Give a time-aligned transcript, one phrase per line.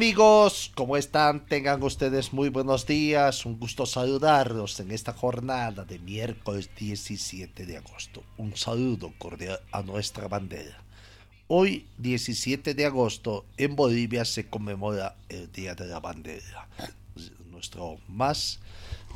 [0.00, 1.44] Amigos, ¿cómo están?
[1.44, 3.44] Tengan ustedes muy buenos días.
[3.44, 8.22] Un gusto saludarlos en esta jornada de miércoles 17 de agosto.
[8.38, 10.82] Un saludo cordial a nuestra bandera.
[11.48, 16.66] Hoy, 17 de agosto, en Bolivia se conmemora el Día de la Bandera,
[17.50, 18.58] nuestro más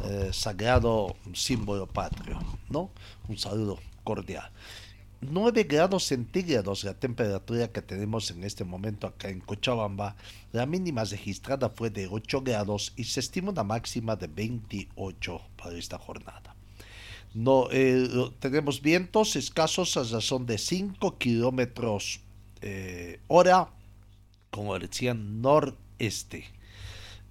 [0.04, 2.90] eh, sagrado símbolo patrio, ¿no?
[3.26, 4.50] Un saludo cordial.
[5.30, 10.16] 9 grados centígrados la temperatura que tenemos en este momento acá en Cochabamba.
[10.52, 15.78] La mínima registrada fue de 8 grados y se estima una máxima de 28 para
[15.78, 16.54] esta jornada.
[17.34, 18.08] No, eh,
[18.38, 22.20] tenemos vientos escasos a razón de 5 kilómetros
[22.62, 23.68] eh, hora
[24.50, 26.44] con dirección noreste.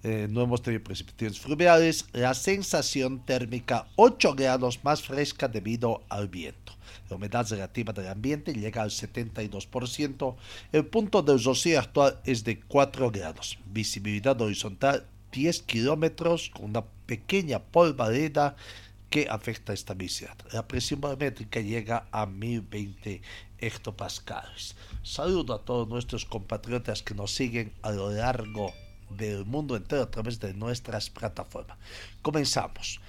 [0.02, 2.06] Eh, no hemos tenido precipitaciones fluviales.
[2.12, 6.74] La sensación térmica 8 grados más fresca debido al viento.
[7.08, 10.36] La humedad relativa del ambiente llega al 72%.
[10.72, 13.58] El punto de rocío actual es de 4 grados.
[13.66, 18.56] Visibilidad horizontal 10 kilómetros con una pequeña polvareda
[19.10, 20.36] que afecta esta estabilidad.
[20.52, 23.22] La presión barométrica llega a 1020
[23.58, 24.76] hectopascales.
[25.02, 28.72] Saludo a todos nuestros compatriotas que nos siguen a lo largo
[29.10, 31.78] del mundo entero a través de nuestras plataformas.
[32.22, 33.00] Comenzamos.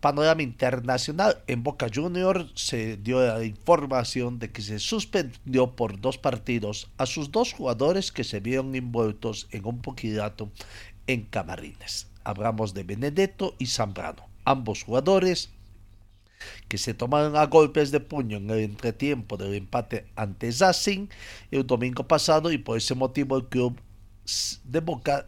[0.00, 6.18] Panorama internacional en Boca Junior se dio la información de que se suspendió por dos
[6.18, 10.50] partidos a sus dos jugadores que se vieron envueltos en un poquidato
[11.06, 12.08] en Camarines.
[12.24, 14.28] Hablamos de Benedetto y Zambrano.
[14.44, 15.50] Ambos jugadores
[16.68, 21.08] que se tomaron a golpes de puño en el entretiempo del empate ante Zacin
[21.50, 23.80] el domingo pasado y por ese motivo el club
[24.64, 25.26] de Boca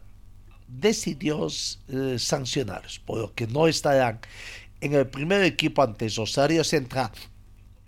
[0.69, 1.47] decidió
[1.87, 4.19] eh, sancionarlos, por lo que no estarán
[4.81, 7.11] en el primer equipo ante Rosario Central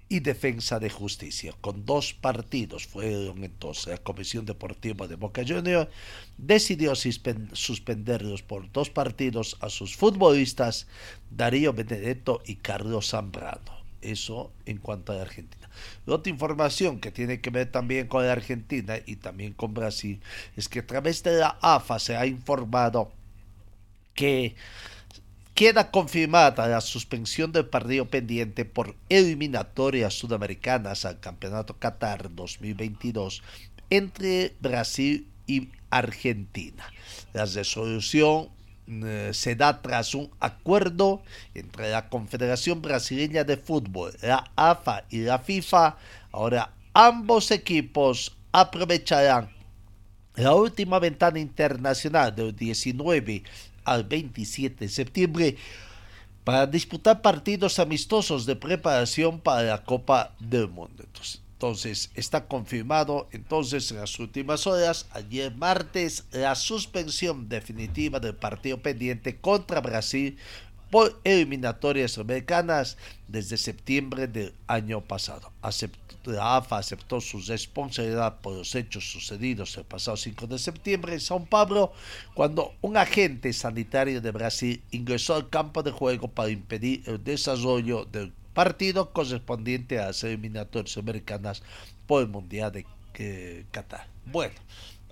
[0.10, 1.54] y Defensa de Justicia.
[1.62, 5.90] Con dos partidos fueron entonces la Comisión Deportiva de Boca Juniors
[6.38, 10.88] decidió suspenderlos por dos partidos a sus futbolistas
[11.30, 13.80] Darío Benedetto y Carlos Zambrano.
[14.02, 15.61] Eso en cuanto a Argentina.
[16.06, 20.22] Otra información que tiene que ver también con la Argentina y también con Brasil
[20.56, 23.12] es que a través de la AFA se ha informado
[24.14, 24.56] que
[25.54, 33.44] queda confirmada la suspensión del partido pendiente por eliminatorias sudamericanas al Campeonato Qatar 2022
[33.90, 36.84] entre Brasil y Argentina.
[37.34, 38.50] La resolución
[39.32, 41.22] se da tras un acuerdo
[41.54, 45.98] entre la Confederación Brasileña de Fútbol, la AFA y la FIFA.
[46.32, 49.50] Ahora ambos equipos aprovecharán
[50.36, 53.44] la última ventana internacional del 19
[53.84, 55.58] al 27 de septiembre
[56.44, 61.04] para disputar partidos amistosos de preparación para la Copa del Mundo.
[61.04, 61.41] Entonces,
[62.16, 69.38] está confirmado entonces en las últimas horas, ayer martes, la suspensión definitiva del partido pendiente
[69.38, 70.38] contra Brasil
[70.90, 75.52] por eliminatorias americanas desde septiembre del año pasado.
[76.26, 81.20] la AFA aceptó su responsabilidad por los hechos sucedidos el pasado 5 de septiembre en
[81.20, 81.94] São Paulo,
[82.34, 88.06] cuando un agente sanitario de Brasil ingresó al campo de juego para impedir el desarrollo
[88.06, 91.64] del partido correspondiente a las eliminatorias americanas
[92.08, 94.08] por el Mundial de eh, Qatar.
[94.26, 94.56] Bueno,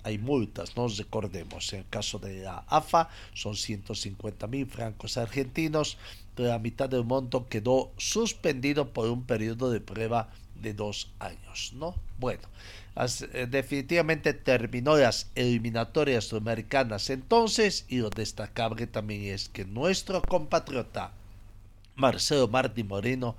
[0.02, 5.98] hay multas, no recordemos, en el caso de la AFA son 150 mil francos argentinos,
[6.36, 11.94] la mitad del monto quedó suspendido por un periodo de prueba de dos años, ¿no?
[12.18, 12.42] Bueno,
[12.96, 21.12] eh, definitivamente terminó las eliminatorias sudamericanas entonces y lo destacable también es que nuestro compatriota
[22.00, 23.36] Marcelo Martín Moreno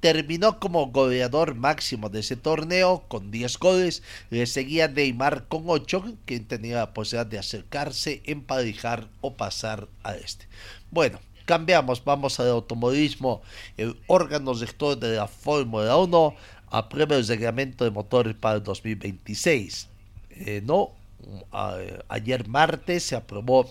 [0.00, 4.02] terminó como goleador máximo de ese torneo con 10 goles.
[4.30, 10.14] Le seguía Neymar con 8, quien tenía la posibilidad de acercarse, emparejar o pasar a
[10.14, 10.46] este.
[10.90, 13.42] Bueno, Cambiamos, vamos al automovilismo.
[13.76, 16.34] El órgano rector de la Fórmula 1
[16.70, 19.88] aprueba el reglamento de motores para el 2026.
[20.30, 20.92] Eh, no,
[22.08, 23.70] ayer martes se aprobó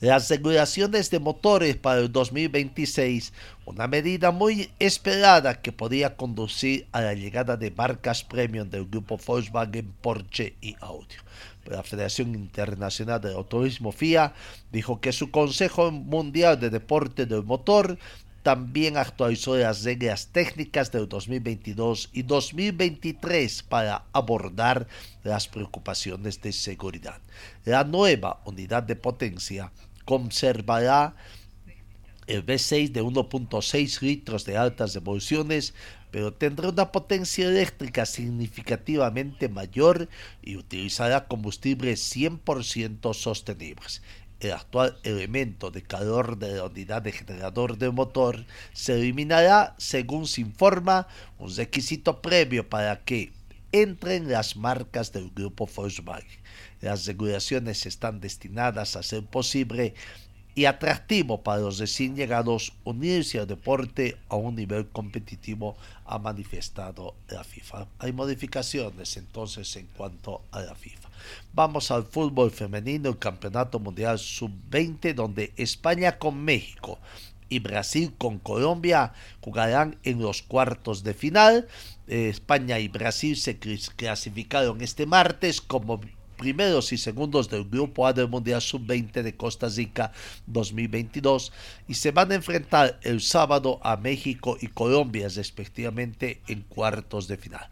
[0.00, 3.32] las regulaciones de motores para el 2026,
[3.64, 9.18] una medida muy esperada que podía conducir a la llegada de marcas premium del grupo
[9.24, 11.14] Volkswagen, Porsche y Audi.
[11.66, 14.34] La Federación Internacional de Autorismo FIA
[14.72, 17.98] dijo que su Consejo Mundial de Deporte del Motor
[18.42, 24.88] también actualizó las reglas técnicas del 2022 y 2023 para abordar
[25.22, 27.20] las preocupaciones de seguridad.
[27.64, 29.70] La nueva unidad de potencia
[30.04, 31.14] conservará
[32.26, 35.74] el V6 de 1.6 litros de altas revoluciones,
[36.10, 40.08] pero tendrá una potencia eléctrica significativamente mayor
[40.42, 44.02] y utilizará combustibles 100% sostenibles
[44.42, 50.26] el actual elemento de calor de la unidad de generador de motor, se eliminará, según
[50.26, 51.06] se informa,
[51.38, 53.32] un requisito previo para que
[53.70, 56.40] entren las marcas del grupo Volkswagen.
[56.80, 59.94] Las regulaciones están destinadas a ser posible
[60.56, 67.14] y atractivo para los recién llegados unirse al deporte a un nivel competitivo, ha manifestado
[67.28, 67.86] la FIFA.
[68.00, 71.01] Hay modificaciones entonces en cuanto a la FIFA.
[71.52, 76.98] Vamos al fútbol femenino, el Campeonato Mundial Sub-20, donde España con México
[77.48, 81.68] y Brasil con Colombia jugarán en los cuartos de final.
[82.08, 86.00] Eh, España y Brasil se clasificaron este martes como
[86.42, 90.12] primeros y segundos del Grupo A del Mundial Sub-20 de Costa Rica
[90.46, 91.52] 2022
[91.86, 97.36] y se van a enfrentar el sábado a México y Colombia respectivamente en cuartos de
[97.36, 97.68] final.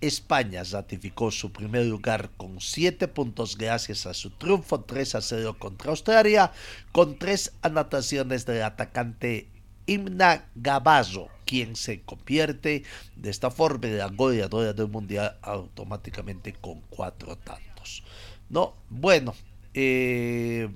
[0.00, 5.56] España ratificó su primer lugar con 7 puntos gracias a su triunfo 3 a 0
[5.58, 6.52] contra Australia,
[6.92, 9.48] con tres anotaciones del atacante
[9.86, 12.82] Imna Gabazo, quien se convierte
[13.14, 18.02] de esta forma en la goleadora del mundial automáticamente con cuatro tantos.
[18.48, 19.34] No, bueno,
[19.74, 20.68] eh,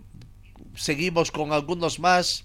[0.75, 2.45] seguimos con algunos más.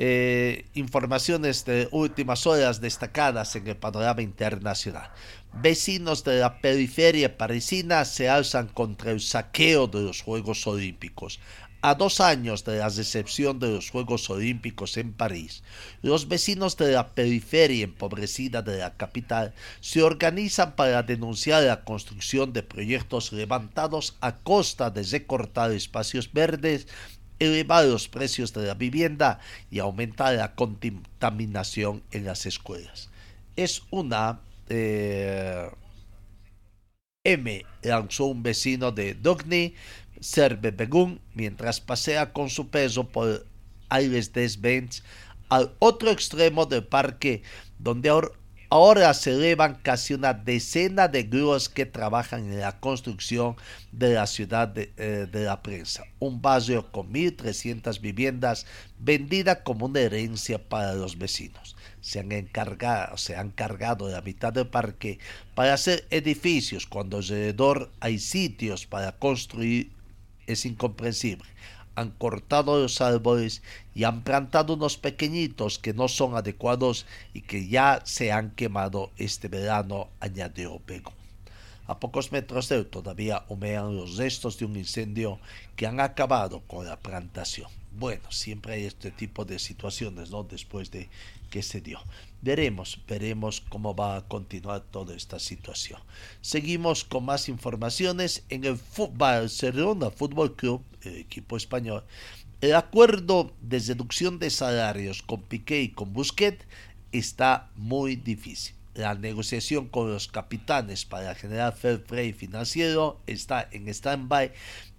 [0.00, 5.10] Eh, informaciones de últimas horas destacadas en el panorama internacional.
[5.54, 11.40] Vecinos de la periferia parisina se alzan contra el saqueo de los Juegos Olímpicos.
[11.80, 15.64] A dos años de la recepción de los Juegos Olímpicos en París,
[16.02, 22.52] los vecinos de la periferia empobrecida de la capital se organizan para denunciar la construcción
[22.52, 26.86] de proyectos levantados a costa de recortar espacios verdes
[27.38, 29.40] elevar los precios de la vivienda
[29.70, 33.10] y aumentar la contaminación en las escuelas.
[33.56, 34.40] Es una...
[34.68, 35.68] Eh,
[37.24, 39.74] M lanzó un vecino de Dogny,
[40.20, 43.44] Serbe Begun, mientras pasea con su peso por
[43.88, 44.88] aires de
[45.48, 47.42] al otro extremo del parque,
[47.78, 48.10] donde
[48.70, 53.56] Ahora se elevan casi una decena de grúas que trabajan en la construcción
[53.92, 58.66] de la ciudad de, eh, la prensa, un barrio con 1.300 viviendas
[58.98, 61.76] vendida como una herencia para los vecinos.
[62.02, 65.18] Se han encargado, se han cargado de la mitad del parque
[65.54, 69.92] para hacer edificios cuando alrededor hay sitios para construir.
[70.46, 71.48] Es incomprensible
[71.98, 73.62] han cortado los árboles
[73.94, 79.10] y han plantado unos pequeñitos que no son adecuados y que ya se han quemado
[79.16, 81.12] este verano, añadió Bego.
[81.88, 85.40] A pocos metros de él todavía humean los restos de un incendio
[85.74, 87.68] que han acabado con la plantación.
[87.98, 90.44] Bueno, siempre hay este tipo de situaciones, ¿no?
[90.44, 91.08] Después de
[91.50, 91.98] que se dio.
[92.40, 96.00] Veremos, veremos cómo va a continuar toda esta situación.
[96.40, 98.78] Seguimos con más informaciones en el
[99.14, 102.04] Barcelona Fútbol Club, el equipo español.
[102.60, 106.64] El acuerdo de reducción de salarios con Piqué y con Busquets
[107.10, 108.74] está muy difícil.
[108.94, 114.52] La negociación con los capitanes para generar fair play financiero está en stand-by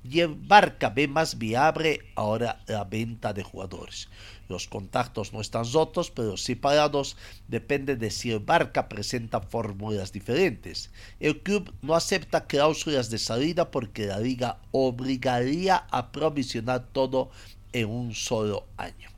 [0.03, 4.08] y el Barca ve más viable ahora la venta de jugadores.
[4.49, 7.15] Los contactos no están rotos, pero sí parados.
[7.47, 10.89] Depende de si el Barca presenta fórmulas diferentes.
[11.19, 17.29] El club no acepta cláusulas de salida porque la liga obligaría a provisionar todo
[17.73, 19.09] en un solo año.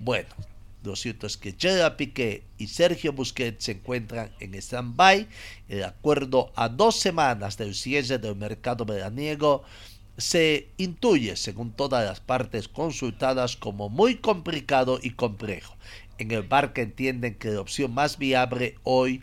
[0.00, 0.34] Bueno,
[0.82, 5.28] lo cierto es que Gerard Piqué y Sergio Busquets se encuentran en stand-by.
[5.68, 9.62] El acuerdo a dos semanas del cierre del mercado veraniego
[10.20, 15.74] se intuye, según todas las partes consultadas, como muy complicado y complejo.
[16.18, 19.22] En el Barca entienden que la opción más viable hoy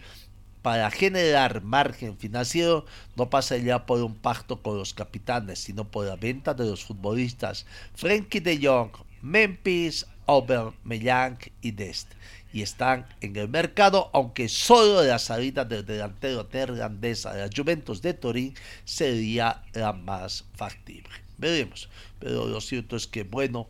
[0.62, 2.86] para generar margen financiero
[3.16, 6.84] no pasa ya por un pacto con los capitanes, sino por la venta de los
[6.84, 12.12] futbolistas Frenkie de Jong, Memphis, Aubameyang y Dest.
[12.58, 18.02] Y están en el mercado, aunque solo la salida del delantero neerlandesa de la Juventus
[18.02, 21.14] de Turín sería la más factible.
[21.38, 21.88] Veremos.
[22.18, 23.68] Pero lo cierto es que, bueno,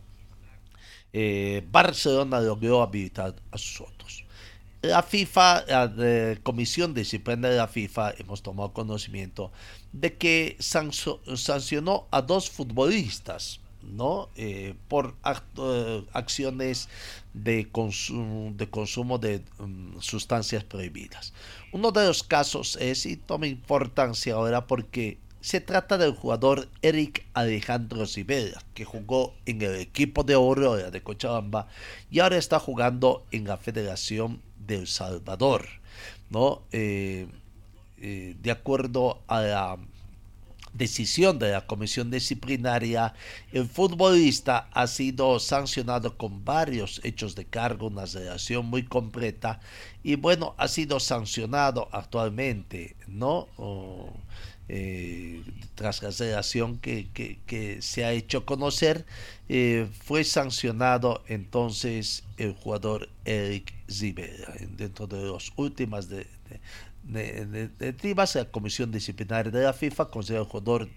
[1.11, 4.23] eh, Barcelona logró habilitar a sus otros.
[4.81, 9.51] La FIFA, la Comisión Disciplina de la FIFA, hemos tomado conocimiento
[9.91, 14.29] de que sancionó a dos futbolistas ¿no?
[14.35, 15.15] Eh, por
[15.57, 16.89] eh, acciones
[17.43, 17.67] de,
[18.55, 21.33] de, consumo de mm, sustancias prohibidas.
[21.71, 27.25] Uno de los casos es, y toma importancia ahora porque se trata del jugador Eric
[27.33, 31.67] Alejandro Rivera, que jugó en el equipo de Aurora de Cochabamba
[32.11, 35.67] y ahora está jugando en la Federación de El Salvador.
[36.29, 36.63] ¿no?
[36.71, 37.27] Eh,
[37.99, 39.77] de acuerdo a la
[40.77, 43.13] decisión de la comisión disciplinaria,
[43.51, 49.59] el futbolista ha sido sancionado con varios hechos de cargo, una relación muy completa
[50.03, 53.47] y bueno, ha sido sancionado actualmente, ¿no?
[54.69, 55.43] Eh,
[55.75, 59.05] tras la relación que, se ha hecho conocer,
[59.47, 66.27] eh, fue sancionado entonces el jugador Eric Zibera dentro de las últimas de,
[67.07, 70.89] de, la Comisión Disciplinaria de la FIFA considera jugador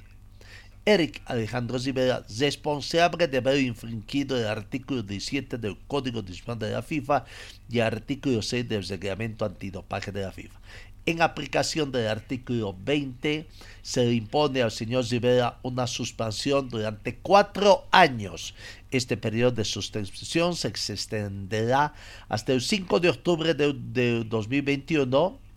[0.85, 6.83] Eric Alejandro Rivera responsable de haber infringido el artículo 17 del Código Disciplinario de la
[6.83, 7.25] FIFA
[7.69, 10.59] y el artículo 6 del reglamento antidopaje de la FIFA.
[11.07, 13.47] En aplicación del artículo 20,
[13.83, 18.55] se le impone al señor Rivera una suspensión durante cuatro años.
[18.91, 21.95] Este periodo de suspensión se extenderá
[22.29, 25.50] hasta el 5 de octubre de, de 2021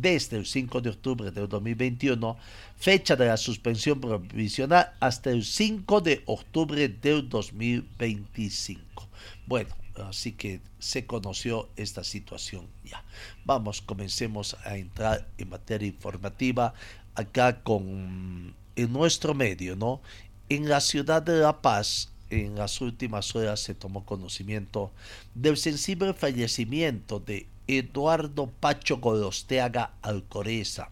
[0.00, 2.36] desde el 5 de octubre de 2021,
[2.76, 9.08] fecha de la suspensión provisional, hasta el 5 de octubre del 2025.
[9.46, 9.70] Bueno,
[10.06, 13.02] así que se conoció esta situación ya.
[13.44, 16.74] Vamos, comencemos a entrar en materia informativa
[17.14, 20.00] acá con en nuestro medio, ¿no?
[20.48, 24.92] En la ciudad de La Paz, en las últimas horas se tomó conocimiento
[25.34, 30.90] del sensible fallecimiento de Eduardo Pacho Golosteaga Alcoreza,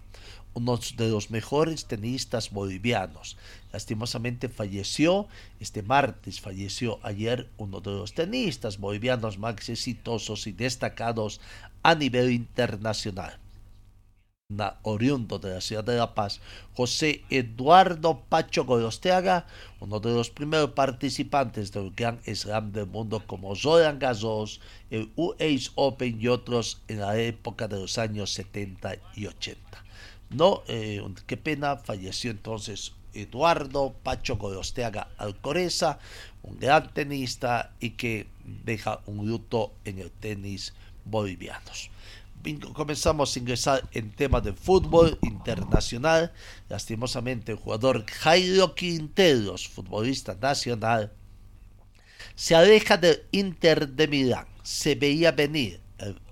[0.55, 3.37] uno de los mejores tenistas bolivianos.
[3.73, 5.29] Lastimosamente falleció
[5.61, 11.41] este martes, falleció ayer uno de los tenistas bolivianos más exitosos y destacados
[11.83, 13.39] a nivel internacional
[14.83, 16.41] oriundo de la ciudad de La Paz,
[16.75, 19.47] José Eduardo Pacho Golosteaga,
[19.81, 24.61] uno de los primeros participantes del Gran Slam del mundo como Roland Garros,
[24.91, 29.85] el US Open y otros en la época de los años 70 y 80.
[30.31, 35.99] No, eh, qué pena, falleció entonces Eduardo Pacho Golosteaga Alcoreza,
[36.43, 38.29] un gran tenista y que
[38.65, 40.73] deja un luto en el tenis
[41.05, 41.91] bolivianos
[42.73, 46.33] comenzamos a ingresar en tema de fútbol internacional.
[46.69, 51.13] Lastimosamente, el jugador Jairo Quinteros, futbolista nacional,
[52.35, 54.47] se aleja del Inter de Milán.
[54.63, 55.81] Se veía venir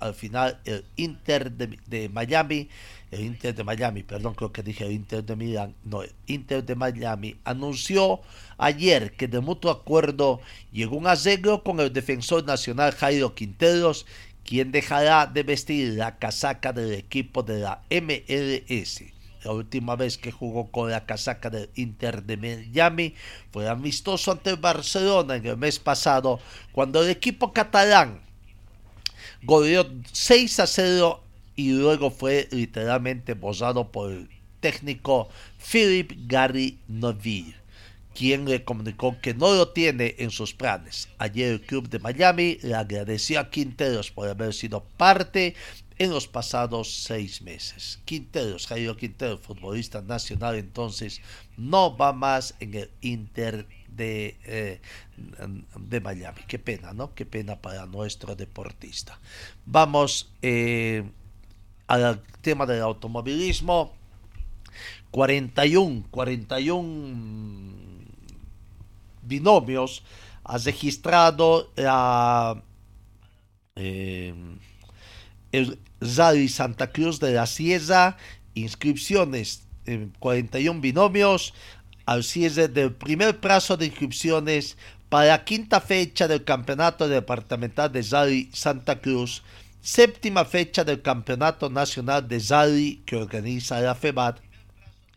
[0.01, 2.69] al final el Inter de, Miami,
[3.11, 6.65] el Inter de Miami, perdón, creo que dije el Inter de Milán, no, el Inter
[6.65, 8.21] de Miami anunció
[8.59, 10.41] ayer que de mutuo acuerdo
[10.71, 14.07] llegó un arreglo con el defensor nacional Jairo Quinteros
[14.45, 19.03] quien dejará de vestir la casaca del equipo de la MLS.
[19.43, 23.15] La última vez que jugó con la casaca del Inter de Miami
[23.53, 26.41] fue amistoso ante el Barcelona en el mes pasado,
[26.73, 28.21] cuando el equipo catalán
[29.43, 31.23] goleó 6 a 0
[31.57, 34.29] y luego fue literalmente borrado por el
[34.61, 37.64] técnico Philip Gary Noville
[38.15, 41.09] quien le comunicó que no lo tiene en sus planes.
[41.19, 45.55] Ayer el club de Miami le agradeció a Quinteros por haber sido parte
[45.99, 48.01] en los pasados seis meses.
[48.05, 51.21] Quinteros, Jairo Quinteros, futbolista nacional, entonces
[51.57, 54.81] no va más en el Inter de, eh,
[55.79, 56.41] de Miami.
[56.49, 57.15] Qué pena, ¿no?
[57.15, 59.21] Qué pena para nuestro deportista.
[59.67, 61.05] Vamos eh,
[61.87, 63.93] al tema del automovilismo.
[65.11, 68.04] 41, 41
[69.27, 70.03] binomios,
[70.45, 72.63] has registrado la,
[73.77, 74.35] eh,
[75.53, 78.17] el Rally Santa Cruz de la Sierra,
[78.55, 81.55] inscripciones en 41 binomios,
[82.07, 84.77] al cierre del primer plazo de inscripciones
[85.09, 89.43] para la quinta fecha del Campeonato Departamental de Rally Santa Cruz,
[89.81, 94.44] séptima fecha del Campeonato Nacional de Rally que organiza la FEBAT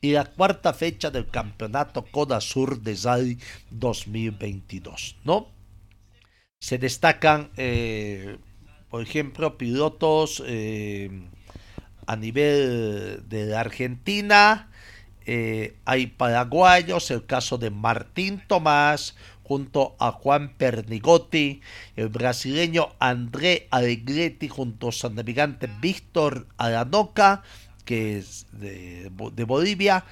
[0.02, 3.38] y la cuarta fecha del Campeonato Coda Sur de Rally
[3.72, 5.48] 2022, ¿no?
[6.60, 8.38] Se destacan, eh,
[8.90, 11.10] por ejemplo, pilotos eh,
[12.06, 14.70] a nivel de Argentina,
[15.30, 19.14] eh, hay paraguayos, el caso de Martín Tomás,
[19.44, 21.62] junto a Juan Pernigotti,
[21.98, 27.44] el brasileño André Alegretti junto a su navegante Víctor Aranoca,
[27.88, 30.04] que es de, de Bolivia,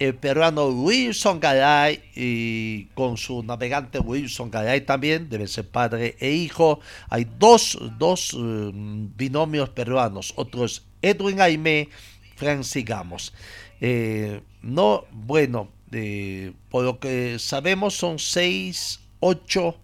[0.00, 6.32] el peruano Wilson Garay y con su navegante Wilson Garay también, debe ser padre e
[6.32, 6.80] hijo.
[7.08, 11.88] Hay dos, dos um, binomios peruanos, otros Edwin Aime,
[12.34, 13.32] Francis Gamos.
[13.80, 19.76] Eh, no, bueno, eh, por lo que sabemos son 6, 8,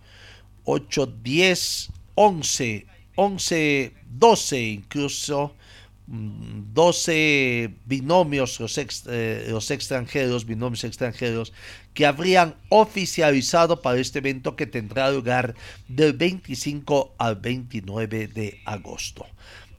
[0.65, 5.55] 8, 10, 11, 11, 12 incluso
[6.11, 11.53] 12 binomios, los, ex, eh, los, extranjeros, binomios extranjeros,
[11.93, 15.55] que habrían oficializado para este evento que tendrá lugar
[15.87, 19.27] del 25 al 29 de agosto.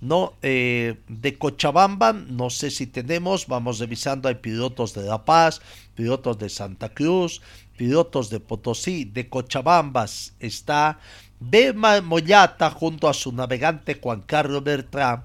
[0.01, 5.61] No, eh, de Cochabamba, no sé si tenemos, vamos revisando, hay pilotos de La Paz,
[5.95, 7.41] pilotos de Santa Cruz,
[7.75, 10.05] pilotos de Potosí, de Cochabamba
[10.39, 10.99] está
[11.41, 15.23] Bema Moyata junto a su navegante Juan Carlos Bertrán,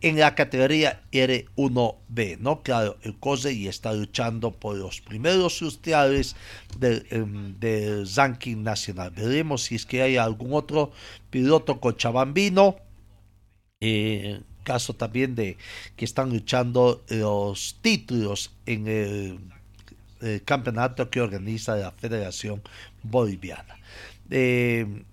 [0.00, 2.62] en la categoría R1B, ¿no?
[2.62, 6.36] Claro, el COSE y está luchando por los primeros lugares
[6.80, 9.10] em, del, ranking nacional.
[9.10, 10.92] Veremos si es que hay algún otro
[11.30, 12.76] piloto cochabambino.
[13.80, 15.56] Eh, caso también de
[15.96, 19.38] que están luchando los títulos en el,
[20.44, 22.60] campeonato que organiza la Federación
[23.04, 23.78] Boliviana.
[24.30, 25.04] Eh,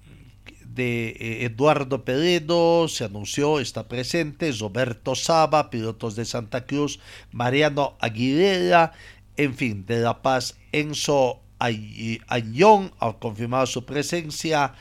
[0.76, 7.00] de eh, Eduardo Peredo se anunció, está presente, Roberto Saba, pilotos de Santa Cruz,
[7.32, 8.92] Mariano Aguilera,
[9.38, 14.74] en fin, de La Paz, Enzo Ayón ha confirmado su presencia,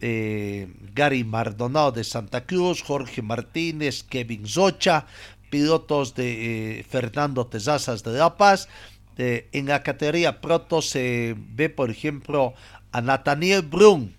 [0.00, 5.06] eh, Gary Mardonado de Santa Cruz, Jorge Martínez, Kevin Zocha,
[5.50, 8.68] pilotos de eh, Fernando Tezazas de La Paz.
[9.16, 12.54] en la categoría Proto se ve, por ejemplo,
[12.92, 14.17] a Nathaniel Brun,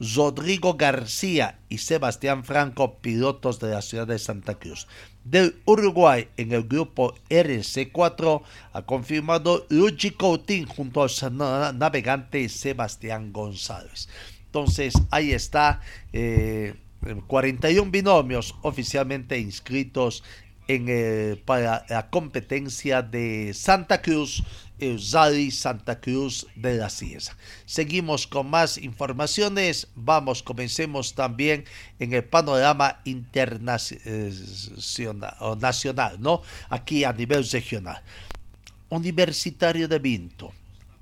[0.00, 4.86] Rodrigo García y Sebastián Franco, pilotos de la ciudad de Santa Cruz.
[5.24, 11.10] Del Uruguay, en el grupo RC4, ha confirmado Luigi Coutin junto al
[11.78, 14.08] navegante Sebastián González.
[14.46, 15.80] Entonces, ahí está,
[16.12, 20.22] 41 eh, binomios oficialmente inscritos
[20.68, 24.42] en, para la competencia de Santa Cruz
[24.78, 27.36] Eusadi Santa Cruz de la Sierra.
[27.64, 29.88] Seguimos con más informaciones.
[29.94, 31.64] Vamos, comencemos también
[31.98, 35.36] en el panorama internacional
[36.18, 36.42] ¿no?
[36.68, 38.02] Aquí a nivel regional.
[38.88, 40.52] Universitario de Vinto.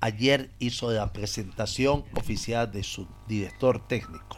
[0.01, 4.37] Ayer hizo la presentación oficial de su director técnico.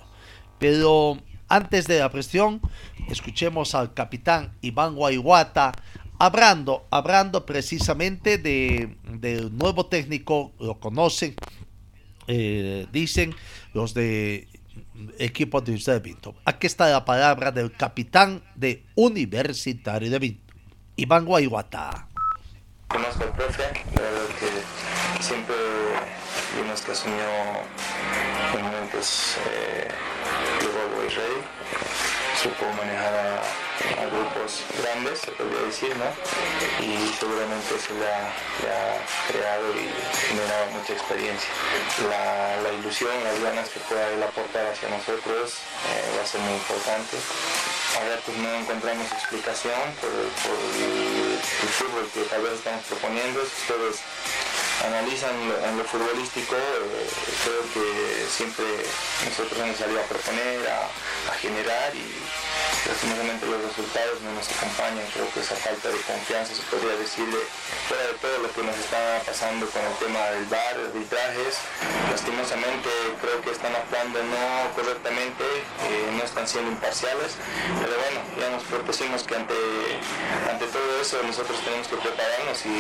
[0.59, 1.17] Pero
[1.49, 2.61] antes de la presión,
[3.09, 5.73] escuchemos al capitán Iván Guayguata
[6.19, 11.35] hablando, hablando precisamente de, del nuevo técnico, lo conocen,
[12.27, 13.35] eh, dicen
[13.73, 14.47] los de
[15.19, 16.35] equipo de Universidad de Vinto.
[16.45, 20.53] Aquí está la palabra del capitán de Universitario de Vinto,
[20.95, 22.07] Iván Guayguata.
[22.87, 23.63] Conozco al profe,
[23.95, 25.55] la verdad que siempre
[26.55, 27.17] vimos que asumió
[28.57, 29.87] en momentos eh,
[30.61, 31.41] de Rey,
[32.41, 33.66] supo manejar a
[33.97, 36.09] a grupos grandes, se podría decir, ¿no?
[36.81, 38.33] Y seguramente eso le ha,
[39.27, 39.89] creado y
[40.29, 41.49] generado mucha experiencia.
[42.09, 46.53] La, ilusión, las ganas que pueda él aportar hacia nosotros eh, va a ser muy
[46.53, 47.17] importante.
[47.97, 53.41] Ahora pues no encontramos explicación por, el, fútbol que tal vez estamos proponiendo.
[53.41, 54.01] Si ustedes
[54.85, 55.35] analizan
[55.65, 57.09] en lo futbolístico, eh,
[57.43, 58.65] creo que siempre
[59.25, 62.05] nosotros hemos salido a proponer, a generar y
[62.87, 67.39] lastimosamente los resultados no nos acompañan, creo que esa falta de confianza se podría decirle
[67.87, 71.59] fuera de todo lo que nos está pasando con el tema del bar, arbitrajes,
[72.11, 72.89] lastimosamente
[73.21, 77.35] creo que están actuando no correctamente, eh, no están siendo imparciales,
[77.81, 79.57] pero bueno, ya nos propusimos que ante,
[80.49, 82.75] ante todo eso nosotros tenemos que prepararnos y,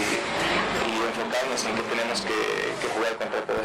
[1.07, 3.61] enfocarnos en que tenemos que, jugar contra todo.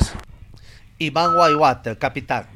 [0.98, 2.46] Iván Guaywater, capitán.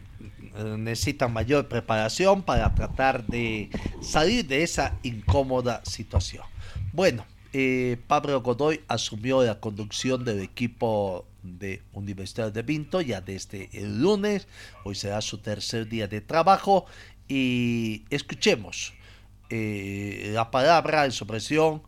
[0.56, 6.44] Eh, necesitan mayor preparación para tratar de salir de esa incómoda situación.
[6.92, 13.68] Bueno, eh, Pablo Godoy asumió la conducción del equipo de Universidad de Vinto ya desde
[13.72, 14.46] el lunes.
[14.84, 16.86] Hoy será su tercer día de trabajo
[17.28, 18.94] y escuchemos
[19.50, 21.82] eh, la palabra en su presión.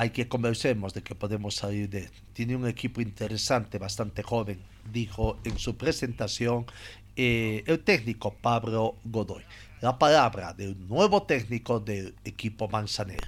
[0.00, 2.08] Hay que convencemos de que podemos salir de.
[2.32, 4.58] Tiene un equipo interesante, bastante joven,
[4.90, 6.64] dijo en su presentación
[7.16, 9.44] eh, el técnico Pablo Godoy.
[9.82, 13.26] La palabra del nuevo técnico del equipo manzanero.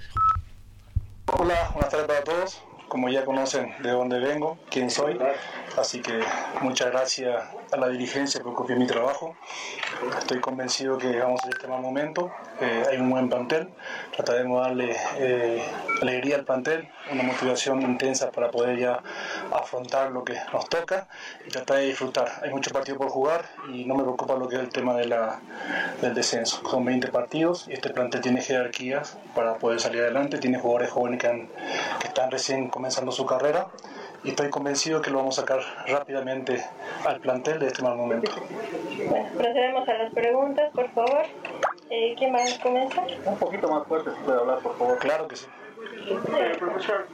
[1.27, 2.63] Hola, buenas tardes para todos.
[2.87, 5.19] Como ya conocen de dónde vengo, quién soy,
[5.77, 6.21] así que
[6.61, 9.35] muchas gracias a la dirigencia por confiar mi trabajo.
[10.17, 12.31] Estoy convencido que vamos a este mal momento.
[12.61, 13.69] Eh, hay un buen plantel.
[14.15, 15.63] Trataremos de darle eh,
[16.03, 19.01] alegría al plantel, una motivación intensa para poder ya
[19.51, 21.07] afrontar lo que nos toca
[21.45, 22.29] y tratar de disfrutar.
[22.43, 25.05] Hay muchos partidos por jugar y no me preocupa lo que es el tema de
[25.07, 25.39] la,
[26.01, 26.61] del descenso.
[26.69, 30.37] Son 20 partidos y este plantel tiene jerarquías para poder salir adelante.
[30.37, 31.47] Tiene jugadores jóvenes que,
[31.99, 33.67] que están recién comenzando su carrera
[34.23, 36.63] y estoy convencido que lo vamos a sacar rápidamente
[37.05, 38.31] al plantel de este mal momento.
[39.09, 41.23] Bueno, procedemos a las preguntas, por favor.
[41.89, 43.05] Eh, ¿Quién va a comenzar?
[43.25, 44.97] Un poquito más fuerte, si puede hablar, por favor.
[44.99, 45.45] Claro que sí.
[46.05, 47.07] Eh, profesor,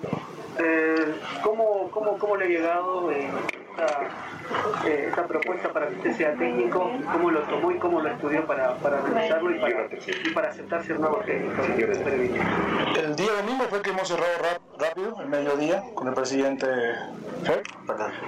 [0.57, 3.29] eh, ¿cómo, cómo, ¿cómo le ha llegado eh,
[3.69, 6.91] esta, esta, propuesta para que usted sea técnico?
[7.11, 9.87] ¿Cómo lo tomó y cómo lo estudió para, para realizarlo y para,
[10.23, 11.61] y para aceptar ser nuevo técnico?
[11.63, 16.67] El día domingo fue que hemos cerrado rápido, el mediodía, con el presidente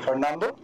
[0.06, 0.56] Fernando.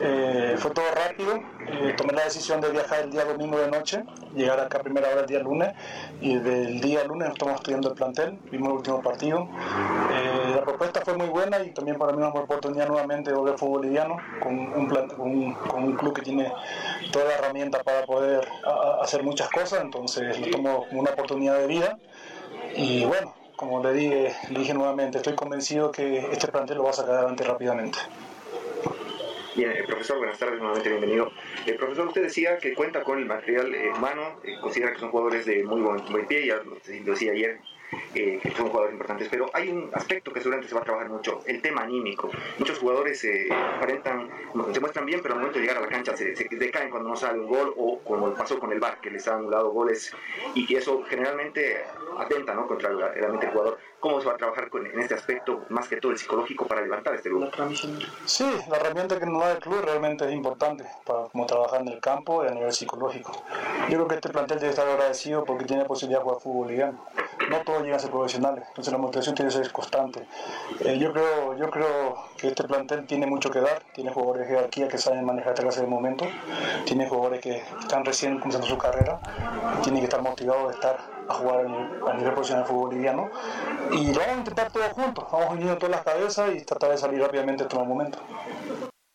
[0.00, 4.04] Eh, fue todo rápido, eh, tomé la decisión de viajar el día domingo de noche,
[4.34, 5.74] llegar acá a primera hora el día lunes
[6.20, 9.48] y del día lunes estamos estudiando el plantel, vimos el último partido.
[10.12, 13.58] Eh, la propuesta fue muy buena y también para mí una oportunidad nuevamente de volver
[13.58, 16.52] fútbol boliviano con un, un, club que tiene
[17.10, 18.46] toda la herramienta para poder
[19.02, 21.98] hacer muchas cosas, entonces lo tomo como una oportunidad de vida
[22.76, 26.90] y bueno, como le dije, le dije nuevamente, estoy convencido que este plantel lo va
[26.90, 27.98] a sacar adelante rápidamente.
[29.58, 31.32] Bien, eh, profesor, buenas tardes, nuevamente bienvenido.
[31.66, 35.46] Eh, profesor, usted decía que cuenta con el material eh, humano, considera que son jugadores
[35.46, 37.58] de muy buen, buen pie, ya lo decía ayer,
[38.14, 41.08] eh, que son jugadores importantes, pero hay un aspecto que seguramente se va a trabajar
[41.08, 42.30] mucho, el tema anímico.
[42.58, 44.28] Muchos jugadores se aparentan,
[44.72, 47.08] se muestran bien, pero al momento de llegar a la cancha se, se, decaen cuando
[47.08, 50.14] no sale un gol o como pasó con el Bar, que les han anulado goles
[50.54, 51.84] y que eso generalmente
[52.18, 53.78] atenta contra realmente el jugador.
[54.00, 56.82] ¿Cómo se va a trabajar con, en este aspecto, más que todo el psicológico, para
[56.82, 57.50] levantar este grupo?
[58.26, 61.88] Sí, la herramienta que nos da el club realmente es importante para cómo trabajar en
[61.88, 63.32] el campo y a nivel psicológico.
[63.88, 67.04] Yo creo que este plantel debe estar agradecido porque tiene posibilidad de jugar fútbol ligano.
[67.50, 70.26] No todos llegan a ser profesionales, entonces la motivación tiene que ser constante.
[70.80, 74.54] Eh, yo, creo, yo creo que este plantel tiene mucho que dar, tiene jugadores de
[74.54, 76.28] jerarquía que saben manejar esta clase de momentos,
[76.84, 79.20] tiene jugadores que están recién comenzando su carrera,
[79.82, 80.98] tienen que estar motivados de estar
[81.28, 83.30] a jugar a nivel, a nivel profesional de fútbol boliviano
[83.92, 86.98] y lo vamos a intentar todos juntos, vamos uniendo todas las cabezas y tratar de
[86.98, 88.18] salir rápidamente en todo momento.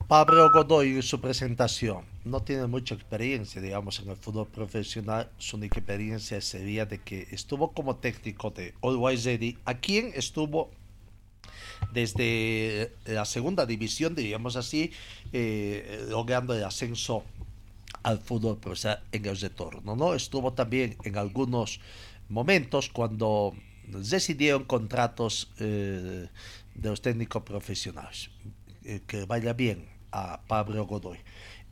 [0.07, 5.29] Pablo Godoy en su presentación no tiene mucha experiencia, digamos, en el fútbol profesional.
[5.37, 10.71] Su única experiencia sería de que estuvo como técnico de Always Ready, a quien estuvo
[11.91, 14.91] desde la segunda división, diríamos así,
[15.33, 17.23] eh, logrando el ascenso
[18.03, 19.95] al fútbol profesional en el retorno.
[19.95, 20.13] ¿no?
[20.13, 21.79] Estuvo también en algunos
[22.29, 23.53] momentos cuando
[23.87, 26.27] decidieron contratos eh,
[26.75, 28.29] de los técnicos profesionales.
[28.85, 31.17] Eh, que vaya bien a Pablo Godoy.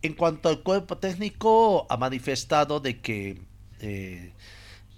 [0.04, 3.42] En cuanto al cuerpo técnico, ha manifestado de que
[3.80, 4.34] eh,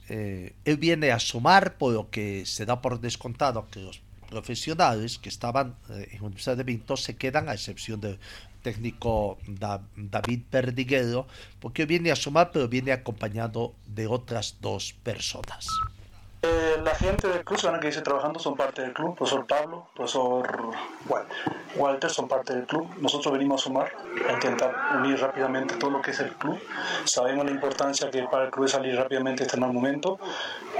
[0.09, 5.19] eh, él viene a sumar por lo que se da por descontado que los profesionales
[5.19, 8.19] que estaban eh, en Universidad de Vinto se quedan a excepción del
[8.61, 11.27] técnico da, David Perdiguero,
[11.59, 15.67] porque viene a sumar, pero viene acompañado de otras dos personas.
[16.45, 19.15] Eh, la gente del club, que dice trabajando, son parte del club.
[19.15, 20.45] Profesor Pablo, profesor
[21.77, 22.85] Walter son parte del club.
[22.99, 23.91] Nosotros venimos a sumar,
[24.27, 26.59] a intentar unir rápidamente todo lo que es el club.
[27.05, 30.19] Sabemos la importancia que para el club es salir rápidamente este mal momento.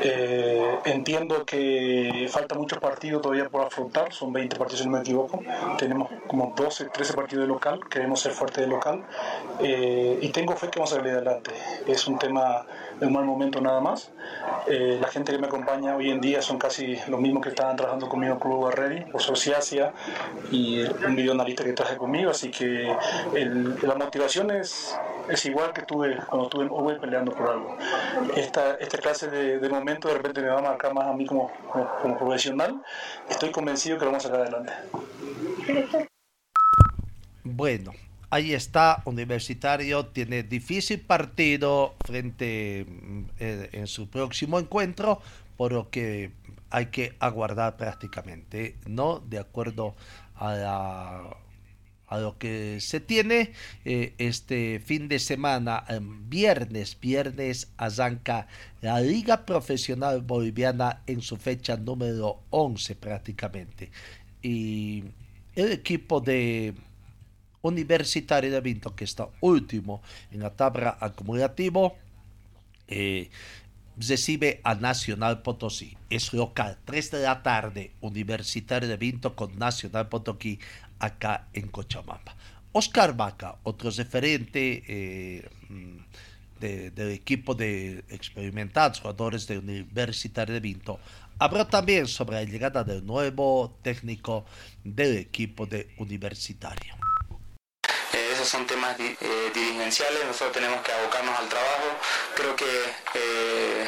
[0.02, 4.99] Eh, entiendo que falta muchos partidos todavía por afrontar, son 20 partidos si no me
[4.99, 5.39] equivoco.
[5.78, 9.02] Tenemos como 12, 13 partidos de local, queremos ser fuertes de local.
[9.62, 11.52] Eh, y tengo fe que vamos a salir adelante.
[11.88, 12.65] Es un tema
[13.06, 14.12] un mal momento nada más.
[14.68, 17.76] Eh, la gente que me acompaña hoy en día son casi los mismos que estaban
[17.76, 19.94] trabajando conmigo en Club Barreri, por Sociacia
[20.52, 22.96] y un videoanalista que traje conmigo, así que
[23.36, 24.98] el, la motivación es,
[25.30, 27.78] es igual que tuve cuando estuve en Uruguay peleando por algo.
[28.36, 31.26] Esta, esta clase de, de momento de repente me va a marcar más a mí
[31.26, 32.82] como, como, como profesional.
[33.30, 34.74] Estoy convencido que lo vamos a sacar adelante.
[37.44, 37.92] Bueno,
[38.34, 42.88] ahí está, Universitario tiene difícil partido frente
[43.38, 45.22] eh, en su próximo encuentro,
[45.56, 46.32] por lo que
[46.72, 49.19] hay que aguardar prácticamente, ¿no?
[49.19, 49.96] De acuerdo
[50.36, 51.38] a,
[52.10, 53.54] lo que se tiene
[53.86, 55.84] eh, este fin de semana,
[56.28, 58.48] viernes, viernes arranca
[58.82, 63.91] la Liga Profesional Boliviana en su fecha número 11 prácticamente.
[64.41, 65.04] Y
[65.56, 66.74] el equipo de
[67.63, 71.95] Universitario de Vinto, que está último en la tabla acumulativo,
[72.88, 73.30] eh,
[73.97, 75.95] recibe a Nacional Potosí.
[76.10, 80.60] Es local, 3 de la tarde, Universitario de Vinto con Nacional Potosí
[80.99, 82.36] acá en Cochabamba.
[82.73, 85.97] Oscar Vaca, otro referente eh, mm,
[86.60, 90.99] del equipo de experimentados jugadores de Universitario de Vinto,
[91.39, 94.45] habló también sobre la llegada del nuevo técnico
[94.84, 96.95] del equipo de Universitario
[98.45, 101.97] son temas eh, dirigenciales, nosotros tenemos que abocarnos al trabajo.
[102.36, 102.65] Creo que
[103.13, 103.88] eh,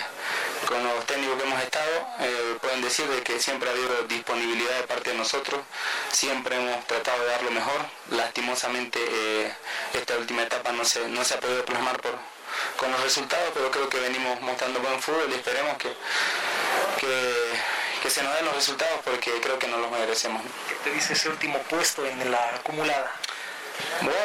[0.67, 4.77] con los técnicos que hemos estado eh, pueden decir de que siempre ha habido disponibilidad
[4.77, 5.61] de parte de nosotros,
[6.11, 7.85] siempre hemos tratado de dar lo mejor.
[8.11, 8.99] Lastimosamente
[9.93, 12.15] esta última etapa no se, no se ha podido plasmar por,
[12.77, 15.93] con los resultados, pero creo que venimos mostrando buen fútbol y esperemos que,
[18.01, 20.41] que, se nos den los resultados porque creo que no los merecemos.
[20.69, 23.11] ¿Qué te dice ese último puesto en la acumulada?
[24.01, 24.19] Bueno,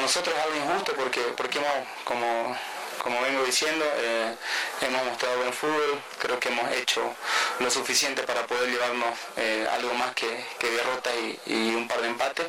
[0.00, 1.60] nosotros es algo injusto porque, porque
[2.04, 2.56] como,
[3.02, 4.34] como vengo diciendo, eh,
[4.80, 7.02] hemos mostrado buen fútbol, creo que hemos hecho
[7.58, 11.12] lo suficiente para poder llevarnos eh, algo más que, derrotas
[11.46, 12.46] y, un par de empates.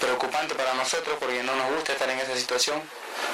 [0.00, 2.80] preocupante para nosotros porque no nos gusta estar en esa situación.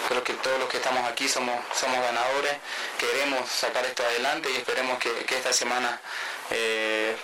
[0.09, 2.57] Creo que todos los que estamos aquí somos, somos ganadores,
[2.99, 6.01] queremos sacar esto adelante y esperemos que, esta semana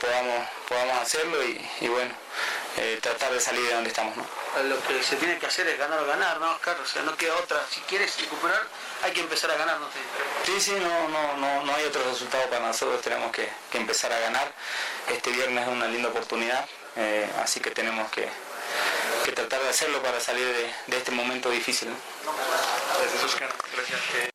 [0.01, 2.14] podamos, podamos hacerlo y bueno,
[2.79, 4.14] eh, tratar de salir de donde estamos.
[4.60, 6.86] Lo que se tiene que hacer es ganar o ganar, ¿no, Carlos?
[6.88, 7.58] O sea, no queda otra.
[7.70, 8.60] Si quieres recuperar,
[9.02, 9.86] hay que empezar a ganar, ¿no?
[10.44, 14.18] Sí, sí, no, no, no, no hay otro resultado para nosotros, tenemos que, empezar a
[14.18, 14.52] ganar.
[15.10, 18.28] Este viernes es una linda oportunidad, eh, así que tenemos que,
[19.34, 20.46] tratar de hacerlo para salir
[20.86, 21.88] de, este momento difícil.
[23.00, 23.48] Gracias, Oscar.
[23.74, 24.32] Gracias.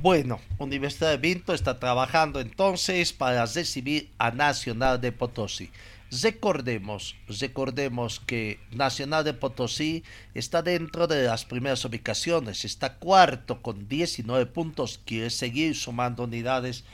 [0.00, 5.72] Bueno, Universidad de Vinto está trabajando entonces para recibir a Nacional de Potosí.
[6.10, 13.88] Recordemos, recordemos que Nacional de Potosí está dentro de las primeras ubicaciones, está cuarto con
[13.88, 16.84] 19 puntos, quiere seguir sumando unidades,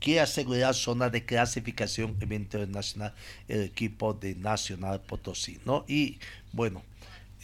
[0.00, 3.14] quiere asegurar zona de clasificación evento nacional
[3.48, 5.86] el equipo de Nacional Potosí, ¿no?
[5.88, 6.18] Y
[6.52, 6.82] bueno,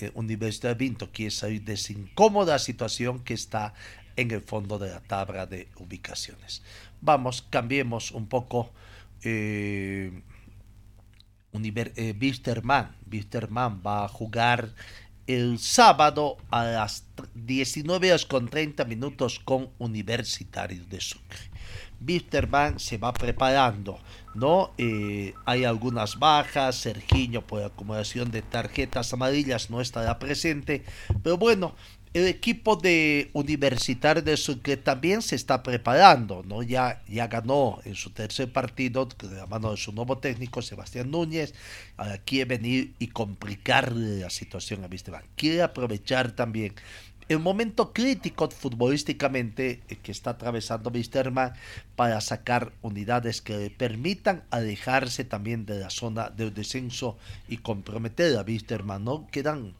[0.01, 3.73] eh, Universidad de Vinto quiere salir de esa incómoda situación que está
[4.17, 6.63] en el fondo de la tabla de ubicaciones.
[7.01, 8.71] Vamos, cambiemos un poco.
[9.23, 10.13] Eh,
[11.55, 12.14] Univer eh,
[13.87, 14.75] va a jugar
[15.27, 21.38] el sábado a las 19 horas con 30 minutos con Universitario de Sucre.
[22.07, 23.99] Wisterman se va preparando,
[24.35, 24.73] ¿no?
[24.77, 30.85] Eh, hay algunas bajas, Sergiño por acumulación de tarjetas amarillas no estará presente,
[31.23, 31.75] pero bueno,
[32.14, 36.62] el equipo de Universitario de Sucre también se está preparando, ¿no?
[36.62, 41.11] Ya, ya ganó en su tercer partido de la mano de su nuevo técnico, Sebastián
[41.11, 41.55] Núñez.
[42.24, 45.24] Quiere venir y complicar la situación a Wisterman.
[45.35, 46.74] Quiere aprovechar también
[47.29, 51.55] el momento crítico futbolísticamente eh, que está atravesando Wisterman
[51.96, 57.16] para sacar unidades que le permitan alejarse también de la zona del descenso
[57.48, 58.98] y comprometer a.
[59.05, 59.27] ¿no?
[59.33, 59.74] Quedan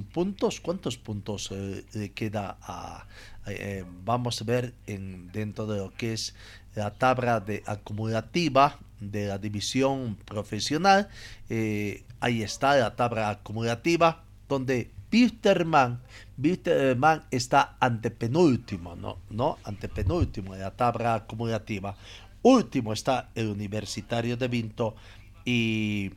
[0.00, 3.06] puntos, ¿cuántos puntos eh, queda a,
[3.46, 6.34] eh, vamos a ver en, dentro de lo que es
[6.74, 11.08] la tabla de acumulativa de la división profesional?
[11.50, 16.00] Eh, ahí está la tabla acumulativa donde Wisterman,
[16.38, 19.18] Wisterman está antepenúltimo, ¿no?
[19.28, 19.58] ¿no?
[19.64, 21.94] Antepenúltimo de la tabla acumulativa.
[22.42, 24.96] Último está el Universitario de Vinto
[25.44, 26.10] y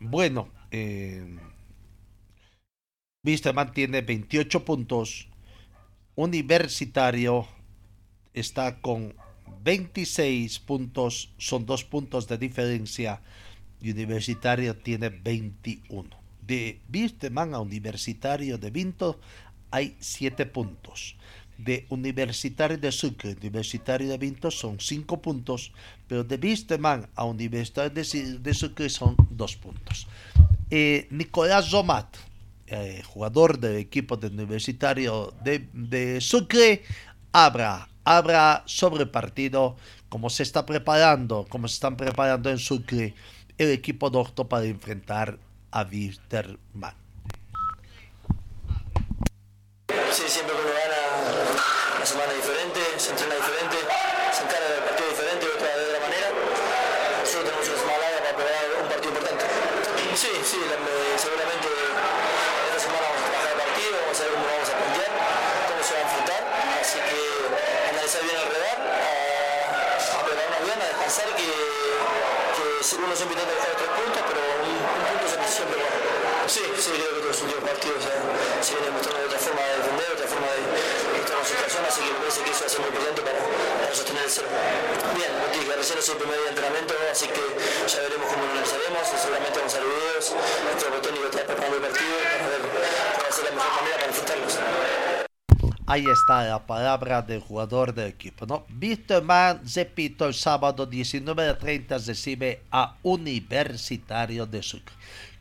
[0.00, 1.36] bueno, eh,
[3.22, 5.28] Wisterman tiene 28 puntos.
[6.14, 7.46] Universitario
[8.32, 9.14] está con
[9.62, 11.34] 26 puntos.
[11.36, 13.20] Son dos puntos de diferencia.
[13.82, 16.08] Universitario tiene 21.
[16.40, 19.20] De Wisterman a Universitario de Vinto
[19.70, 21.16] hay 7 puntos.
[21.58, 25.72] De Universitario de Sucre, Universitario de Vinto son 5 puntos,
[26.08, 30.06] pero de Wisterman a Universitario de, Sucre son 2 puntos.
[30.70, 32.16] Eh, Nicolás Zomat,
[32.72, 36.84] eh, jugador del equipo del Universitario de, Sucre,
[37.32, 39.76] habla, habla sobre partido,
[40.08, 43.12] cómo se está preparando, cómo se están preparando en Sucre
[43.58, 45.36] el equipo doctor para enfrentar
[45.72, 46.94] a Wisterman.
[50.12, 53.78] Sí, siempre que uno gana una semana diferente, se entrena diferente,
[54.30, 56.28] se encara el partido diferente, otra de otra manera.
[57.18, 59.44] Nosotros tenemos una semana larga para preparar un partido importante.
[60.14, 60.58] Sí, sí,
[61.18, 61.50] seguramente
[64.28, 65.12] cómo vamos a plantear,
[65.68, 66.42] cómo se va a enfrentar.
[66.80, 67.20] Así que
[67.90, 72.64] analizar bien el radar, a, a prepararnos bien, a descansar, que, que
[72.96, 76.19] uno siempre intenta buscar tres puntos, pero un, un punto siempre bueno.
[76.46, 78.02] Sí, sí, creo que los últimos partidos
[78.60, 80.60] se vienen mostrando otra forma de defender, otra forma de
[81.20, 83.38] estar en situación, así que me parece que eso va a ser muy importante para,
[83.38, 84.48] para sostener el cero.
[85.14, 87.44] Bien, como dije, recién es el primer día de entrenamiento, así que
[87.86, 91.82] ya veremos cómo lo analizaremos, seguramente vamos a ver videos, nuestro técnico está preparando el
[91.86, 94.54] partido para ver cuál va a ser la mejor manera para enfrentarlos.
[95.90, 98.64] Ahí está la palabra del jugador del equipo, ¿no?
[98.68, 99.24] Víctor
[99.74, 104.94] repito, el sábado 19.30 recibe a Universitario de Sucre.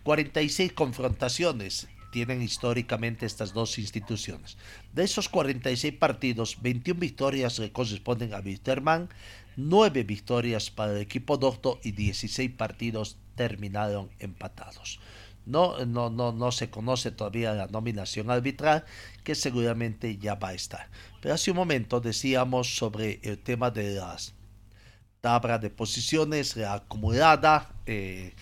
[0.09, 4.57] 46 confrontaciones tienen históricamente estas dos instituciones.
[4.91, 9.09] De esos 46 partidos, 21 victorias le corresponden a Wisterman,
[9.55, 14.99] 9 victorias para el equipo docto y 16 partidos terminaron empatados.
[15.45, 18.85] No, no, no, no se conoce todavía la nominación arbitral,
[19.23, 20.89] que seguramente ya va a estar.
[21.21, 24.33] Pero hace un momento decíamos sobre el tema de las
[25.21, 27.75] tablas de posiciones, la acumulada.
[27.85, 28.33] Eh,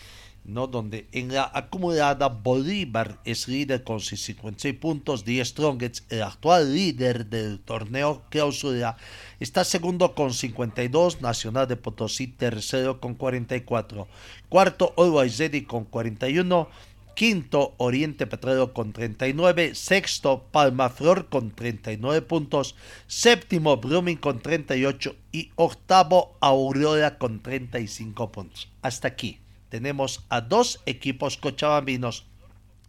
[0.47, 0.67] ¿no?
[0.67, 6.73] donde en la acumulada Bolívar es líder con sus 56 puntos, Die Strongest, el actual
[6.73, 8.97] líder del torneo clausura,
[9.39, 14.07] está segundo con 52, Nacional de Potosí tercero con 44,
[14.49, 16.69] cuarto Always Ready con 41,
[17.13, 22.75] quinto Oriente Petróleo con 39, sexto Palma Flor con 39 puntos,
[23.07, 28.69] séptimo Blooming con 38 y octavo Aurora con 35 puntos.
[28.81, 32.25] Hasta aquí tenemos a dos equipos cochabambinos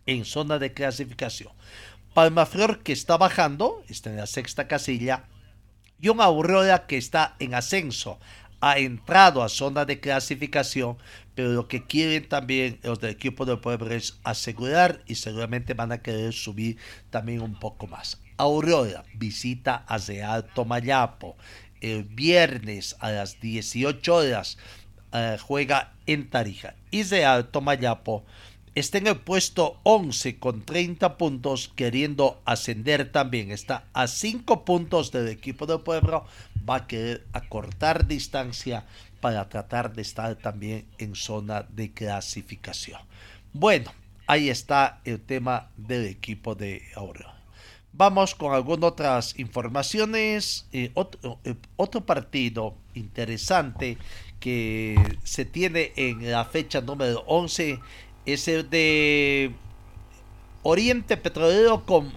[0.06, 1.52] en zona de clasificación.
[2.14, 5.24] Palmaflor que está bajando, está en la sexta casilla,
[6.00, 8.18] y un Aurora que está en ascenso,
[8.60, 10.96] ha entrado a zona de clasificación,
[11.34, 15.92] pero lo que quieren también los del equipo del pueblo es asegurar y seguramente van
[15.92, 16.76] a querer subir
[17.10, 18.20] también un poco más.
[18.36, 21.36] Aurora visita a Real Tomayapo
[21.80, 24.58] el viernes a las 18 horas
[25.12, 26.74] eh, juega en Tarija.
[26.90, 27.04] Y
[27.50, 28.24] Tomayapo
[28.74, 33.50] está en el puesto 11 con 30 puntos, queriendo ascender también.
[33.50, 36.24] Está a 5 puntos del equipo del pueblo.
[36.68, 38.84] Va a querer acortar distancia
[39.20, 43.00] para tratar de estar también en zona de clasificación.
[43.52, 43.92] Bueno,
[44.26, 47.34] ahí está el tema del equipo de Aurora.
[47.92, 50.68] Vamos con algunas otras informaciones.
[50.72, 50.92] Eh,
[51.44, 53.98] eh, otro partido interesante
[54.40, 57.81] que se tiene en la fecha número 11
[58.27, 59.53] es el de
[60.62, 62.12] Oriente Petrolero con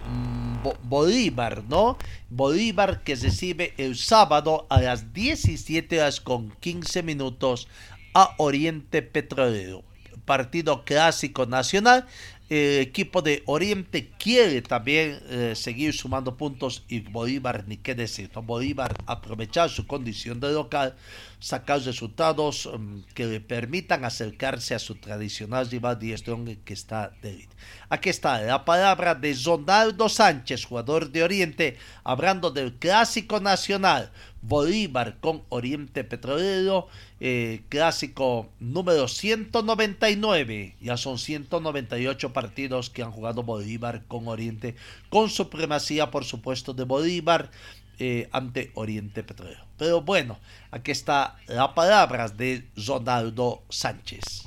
[0.84, 1.96] Bolívar, ¿no?
[2.28, 7.68] Bolívar que recibe el sábado a las 17 horas con 15 minutos
[8.14, 9.82] a Oriente Petrolero.
[10.24, 12.06] Partido clásico nacional
[12.52, 18.30] el equipo de Oriente quiere también eh, seguir sumando puntos y Bolívar, ni qué decir,
[18.42, 20.94] Bolívar aprovechar su condición de local,
[21.40, 27.48] sacar resultados mm, que le permitan acercarse a su tradicional rival Strong que está de
[27.88, 34.10] Aquí está la palabra de Zonaldo Sánchez, jugador de Oriente, hablando del clásico nacional.
[34.42, 36.88] Bolívar con Oriente Petrolero,
[37.24, 40.74] eh, clásico número 199.
[40.80, 44.74] Ya son 198 partidos que han jugado Bolívar con Oriente,
[45.08, 47.52] con supremacía, por supuesto, de Bolívar
[48.00, 49.64] eh, ante Oriente Petrolero.
[49.78, 50.40] Pero bueno,
[50.72, 54.42] aquí está la palabra de Ronaldo Sánchez.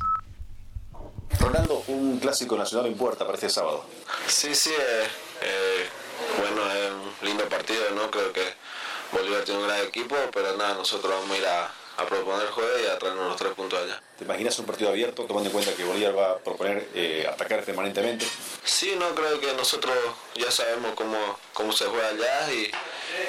[1.40, 3.86] Ronaldo, un clásico nacional en puerta para este sábado.
[4.28, 5.86] Sí, sí, eh,
[6.42, 8.12] bueno, es un lindo partido, ¿no?
[8.12, 8.44] Creo que
[9.14, 11.72] Bolívar tiene un gran equipo, pero nada, nosotros vamos a ir a,
[12.03, 14.01] proponer juego y a traernos los tres puntos allá.
[14.17, 17.63] ¿Te imaginas un partido abierto, tomando en cuenta que Bolívar va a proponer eh, atacar
[17.63, 18.25] permanentemente?
[18.63, 19.95] Sí, no, creo que nosotros
[20.36, 21.17] ya sabemos cómo,
[21.53, 22.71] cómo se juega allá y,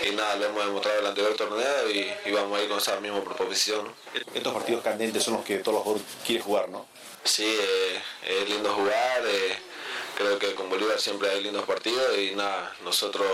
[0.09, 3.23] y nada, lo hemos demostrado el anterior torneo y, vamos a ir con esa misma
[3.23, 3.93] proposición.
[4.35, 6.87] Estos partidos candentes son los que todos los jugadores quieren jugar, ¿no?
[7.25, 9.23] Sí, eh, es lindo jugar.
[9.27, 9.59] Eh,
[10.17, 13.27] creo que con Bolívar siempre hay lindos partidos y nada, nosotros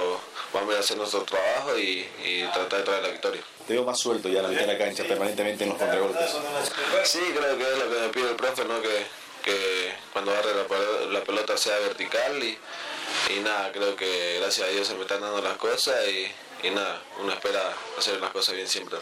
[0.52, 2.08] vamos a hacer nuestro trabajo y,
[2.52, 3.42] tratar de traer la victoria.
[3.66, 6.30] Te veo más suelto ya en la mitad de la cancha, permanentemente en los contragolpes.
[7.04, 8.80] Sí, creo que es lo que me pide el profe, ¿no?
[8.82, 9.06] que,
[9.44, 10.50] que cuando agarre
[11.10, 12.58] la, pelota sea vertical y,
[13.34, 16.70] y, nada, creo que gracias a Dios se me están dando las cosas y, y
[16.70, 17.60] nada, uno espera
[17.98, 18.98] hacer las cosas bien siempre.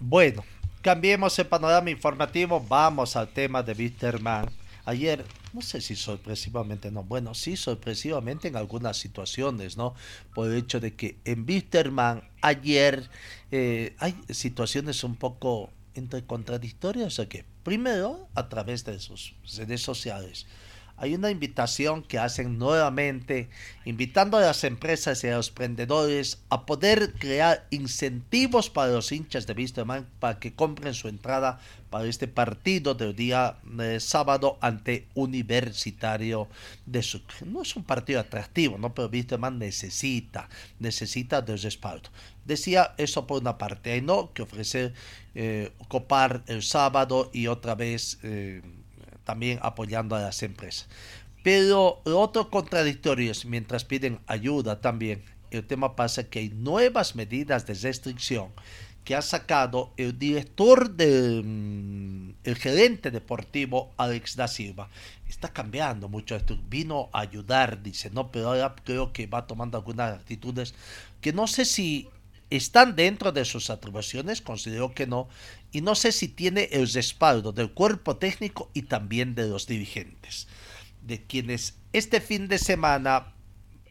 [0.00, 0.44] Bueno,
[0.82, 4.50] cambiemos el panorama informativo, vamos al tema de Bitterman
[4.86, 5.24] Ayer,
[5.56, 9.94] no sé si sorpresivamente, no, bueno, sí sorpresivamente en algunas situaciones, ¿no?
[10.34, 13.08] Por el hecho de que en Wisterman ayer
[13.50, 19.34] eh, hay situaciones un poco entre contradictorias, o sea que primero a través de sus
[19.56, 20.46] redes sociales
[20.98, 23.48] hay una invitación que hacen nuevamente,
[23.84, 29.46] invitando a las empresas y a los emprendedores a poder crear incentivos para los hinchas
[29.46, 35.06] de Wisterman para que compren su entrada para este partido del día de sábado ante
[35.14, 36.48] Universitario
[36.86, 37.46] de Sucre.
[37.46, 38.94] No es un partido atractivo, ¿no?
[38.94, 42.08] pero Wisterman necesita, necesita de respaldo.
[42.44, 44.94] Decía eso por una parte, hay no que ofrecer
[45.34, 48.18] eh, copar el sábado y otra vez...
[48.22, 48.62] Eh,
[49.26, 50.88] también apoyando a las empresas.
[51.42, 57.14] Pero lo otro contradictorio es, mientras piden ayuda también, el tema pasa que hay nuevas
[57.14, 58.48] medidas de restricción
[59.04, 64.88] que ha sacado el director del mm, el gerente deportivo Alex da Silva.
[65.28, 66.58] Está cambiando mucho esto.
[66.68, 70.74] Vino a ayudar, dice, no, pero ahora creo que va tomando algunas actitudes
[71.20, 72.08] que no sé si
[72.50, 75.28] están dentro de sus atribuciones, considero que no,
[75.72, 80.46] y no sé si tiene el respaldo del cuerpo técnico y también de los dirigentes,
[81.02, 83.34] de quienes este fin de semana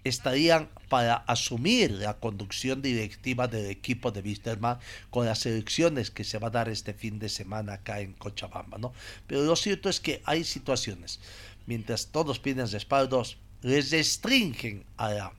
[0.03, 4.77] estarían para asumir la conducción directiva del equipo de Wisterman
[5.09, 8.77] con las elecciones que se va a dar este fin de semana acá en Cochabamba,
[8.77, 8.93] ¿no?
[9.27, 11.19] Pero lo cierto es que hay situaciones,
[11.65, 15.33] mientras todos piden respaldos, les restringen a la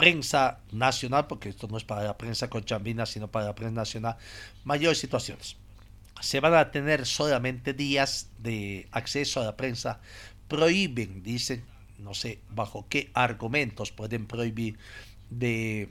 [0.00, 4.16] prensa nacional, porque esto no es para la prensa conchambina, sino para la prensa nacional,
[4.64, 5.56] mayores situaciones.
[6.20, 10.00] Se van a tener solamente días de acceso a la prensa.
[10.48, 11.64] Prohíben, dicen,
[11.98, 14.78] no sé bajo qué argumentos pueden prohibir
[15.30, 15.88] de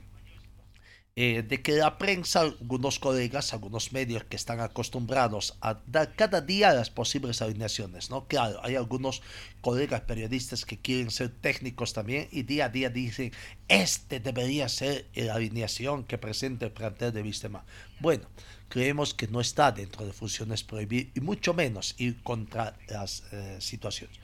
[1.16, 6.40] eh, de que la prensa, algunos colegas, algunos medios que están acostumbrados a dar cada
[6.40, 8.26] día las posibles alineaciones, ¿no?
[8.26, 9.20] Claro, hay algunos
[9.60, 13.32] colegas periodistas que quieren ser técnicos también y día a día dicen,
[13.68, 17.64] este debería ser la alineación que presenta el plantel de Vistema.
[17.98, 18.28] Bueno,
[18.68, 23.56] creemos que no está dentro de funciones prohibir y mucho menos ir contra las eh,
[23.58, 24.16] situaciones.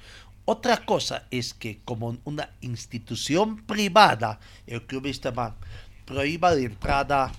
[0.49, 5.57] Otra cosa es que como una institución privada, el Club Vistema
[6.07, 7.33] prohíba de entrada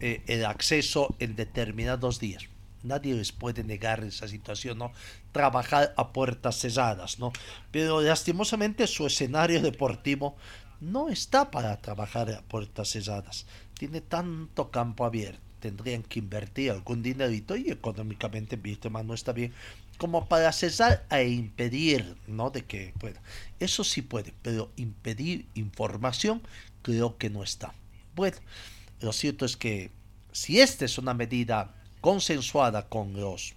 [0.00, 2.44] eh, el acceso en determinados días.
[2.82, 4.92] Nadie les puede negar esa situación, ¿no?
[5.32, 7.32] Trabajar a puertas cerradas, ¿no?
[7.70, 10.36] Pero lastimosamente su escenario deportivo
[10.80, 13.46] no está para trabajar a puertas cerradas.
[13.78, 15.40] Tiene tanto campo abierto.
[15.60, 18.58] Tendrían que invertir algún dinerito y económicamente
[18.90, 19.54] más no está bien
[19.96, 22.50] como para cesar e impedir, ¿no?
[22.50, 23.22] De que pueda.
[23.60, 26.42] Eso sí puede, pero impedir información
[26.82, 27.72] creo que no está.
[28.14, 28.36] Bueno,
[29.00, 29.90] lo cierto es que
[30.30, 33.54] si esta es una medida consensuada con los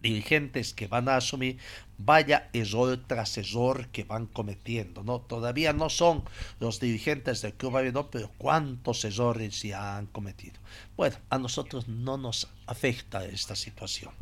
[0.00, 1.58] dirigentes que van a asumir,
[1.98, 5.20] vaya error tras error que van cometiendo, ¿no?
[5.20, 6.24] Todavía no son
[6.58, 10.58] los dirigentes del Club no, pero cuántos errores ya han cometido.
[10.96, 14.12] Bueno, a nosotros no nos afecta esta situación.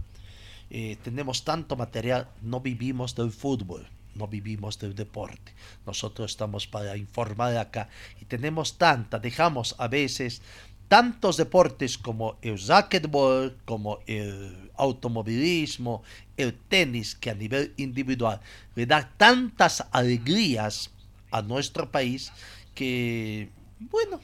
[0.68, 5.52] Eh, tenemos tanto material, no vivimos del fútbol no vivimos del deporte.
[5.86, 7.88] Nosotros estamos para informar acá
[8.20, 10.42] y tenemos tanta, dejamos a veces
[10.88, 16.02] tantos deportes como el racquetball, como el automovilismo,
[16.36, 18.40] el tenis, que a nivel individual
[18.74, 20.90] le da tantas alegrías
[21.30, 22.32] a nuestro país
[22.74, 24.20] que, bueno,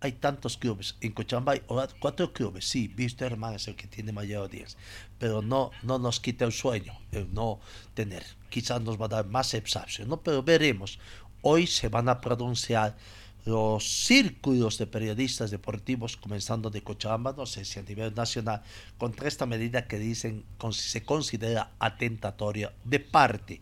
[0.00, 0.96] hay tantos clubes.
[1.00, 1.62] En Cochabamba hay
[2.00, 2.68] cuatro clubes.
[2.68, 4.78] Sí, Wisterman es el que tiene mayor audiencia.
[5.18, 7.60] Pero no, no nos quita el sueño, el no
[7.94, 8.24] tener.
[8.50, 10.20] Quizás nos va a dar más excepción, ¿no?
[10.20, 10.98] Pero veremos.
[11.42, 12.96] Hoy se van a pronunciar
[13.44, 18.62] los círculos de periodistas deportivos, comenzando de Cochabamba, no sé si a nivel nacional,
[18.98, 23.60] contra esta medida que dicen se considera atentatoria de parte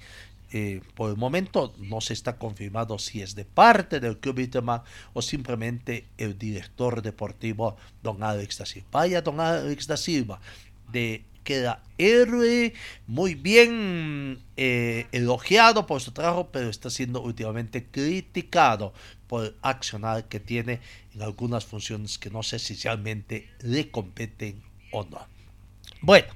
[0.56, 4.84] eh, por el momento no se está confirmado si es de parte del Club Itema
[5.12, 8.88] o simplemente el director deportivo, don Alex da Silva.
[8.92, 10.40] Vaya, don Alex da Silva,
[10.92, 12.72] de queda héroe,
[13.08, 18.94] muy bien eh, elogiado por su trabajo, pero está siendo últimamente criticado
[19.26, 20.78] por accionar que tiene
[21.16, 25.26] en algunas funciones que no sé si realmente le competen o no.
[26.00, 26.32] Bueno,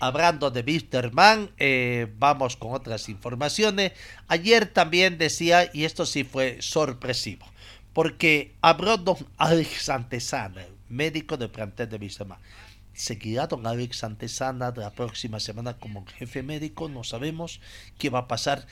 [0.00, 3.92] Hablando de Wisterman, eh, vamos con otras informaciones.
[4.28, 7.46] Ayer también decía, y esto sí fue sorpresivo,
[7.92, 12.38] porque habló don Alex Antesana, médico de plantel de Wisterman.
[12.94, 16.88] ¿Seguirá don Alex Antesana la próxima semana como jefe médico?
[16.88, 17.60] No sabemos
[17.98, 18.66] qué va a pasar.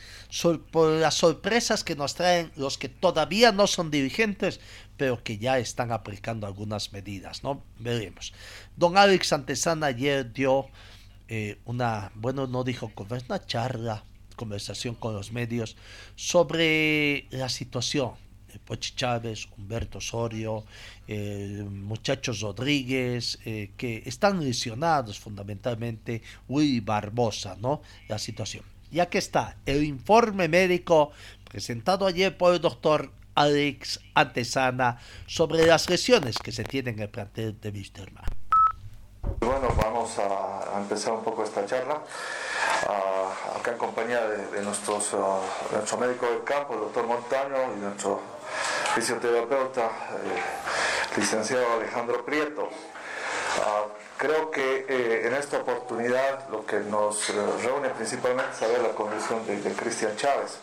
[0.70, 4.60] por las sorpresas que nos traen los que todavía no son dirigentes,
[4.96, 7.64] pero que ya están aplicando algunas medidas, ¿no?
[7.80, 8.32] Veremos.
[8.76, 10.68] Don Alex Antesana ayer dio
[11.34, 14.04] eh, una, bueno, no dijo una charla,
[14.36, 15.78] conversación con los medios
[16.14, 18.10] sobre la situación.
[18.66, 20.62] Pochi Chávez, Humberto Osorio,
[21.08, 27.80] eh, muchachos Rodríguez, eh, que están lesionados fundamentalmente, Willy Barbosa, ¿no?
[28.08, 28.64] La situación.
[28.90, 31.12] ya que está el informe médico
[31.50, 37.08] presentado ayer por el doctor Alex Antesana sobre las lesiones que se tienen en el
[37.08, 38.41] plantel de Wisterman.
[39.44, 41.98] Bueno, vamos a, empezar un poco esta charla.
[43.58, 45.40] Acá en compañía de, nuestros, uh,
[45.72, 48.20] nuestro médico del campo, el doctor Montaño, y nuestro
[48.94, 52.62] fisioterapeuta, eh, licenciado Alejandro Prieto.
[52.62, 57.32] Uh, creo que eh, en esta oportunidad lo que nos eh,
[57.62, 60.58] reúne principalmente es saber la condición de, de Cristian Chávez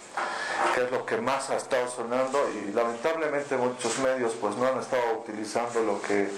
[0.73, 4.79] que es lo que más ha estado sonando y lamentablemente muchos medios pues no han
[4.79, 6.29] estado utilizando lo que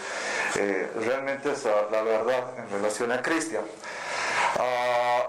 [0.58, 3.64] eh, realmente es la, verdad en relación a Cristian.
[4.60, 5.28] Ah,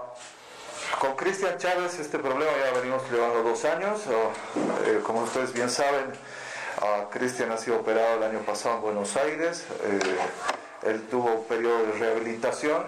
[0.99, 4.01] con Cristian Chávez este problema ya venimos llevando dos años,
[4.85, 6.13] eh, como ustedes bien saben,
[6.81, 11.45] uh, Cristian ha sido operado el año pasado en Buenos Aires, eh, él tuvo un
[11.45, 12.85] periodo de rehabilitación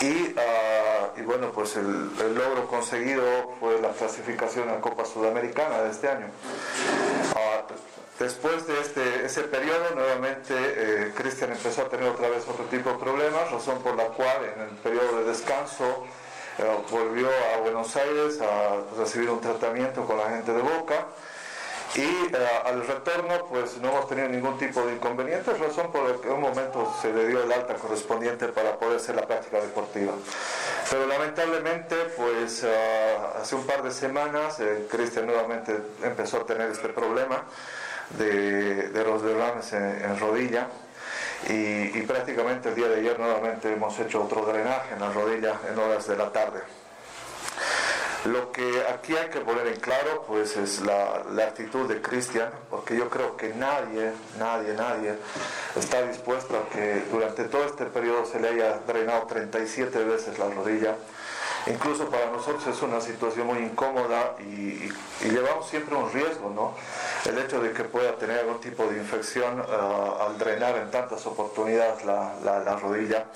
[0.00, 3.22] y, ah, bueno, pues el, logro conseguido
[3.60, 6.26] fue la clasificación a Copa Sudamericana de este año.
[8.20, 12.90] Después de este, ese periodo, nuevamente eh, Cristian empezó a tener otra vez otro tipo
[12.90, 16.04] de problemas, razón por la cual en el periodo de descanso
[16.58, 21.06] eh, volvió a Buenos Aires a recibir un tratamiento con la gente de Boca
[21.94, 26.20] y eh, al retorno pues no hemos tenido ningún tipo de inconveniente, razón por la
[26.20, 29.62] que en un momento se le dio el alta correspondiente para poder hacer la práctica
[29.62, 30.12] deportiva.
[30.90, 34.58] Pero lamentablemente pues eh, hace un par de semanas
[34.90, 37.46] Cristian nuevamente empezó a tener este problema
[38.18, 40.68] de, de los derrames en, rodilla.
[41.48, 45.78] Y, prácticamente el día de ayer nuevamente hemos hecho otro drenaje en la rodilla en
[45.78, 46.60] horas de la tarde.
[48.26, 52.94] Lo que aquí hay que poner en claro pues es la, actitud de Cristian, porque
[52.94, 55.14] yo creo que nadie, nadie, nadie
[55.74, 60.50] está dispuesto a que durante todo este periodo se le haya drenado 37 veces la
[60.50, 60.96] rodilla.
[61.66, 64.90] Incluso para nosotros es una situación muy incómoda y,
[65.28, 66.74] llevamos siempre un riesgo, ¿no?
[67.30, 71.26] El hecho de que pueda tener algún tipo de infección ah, al drenar en tantas
[71.26, 73.26] oportunidades la, la rodilla.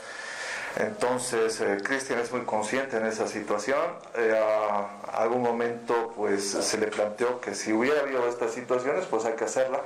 [0.76, 3.80] Entonces, eh, Cristian es muy consciente en esa situación.
[4.16, 9.24] Eh, a algún momento, pues, se le planteó que si hubiera habido estas situaciones, pues
[9.24, 9.80] hay que hacerla.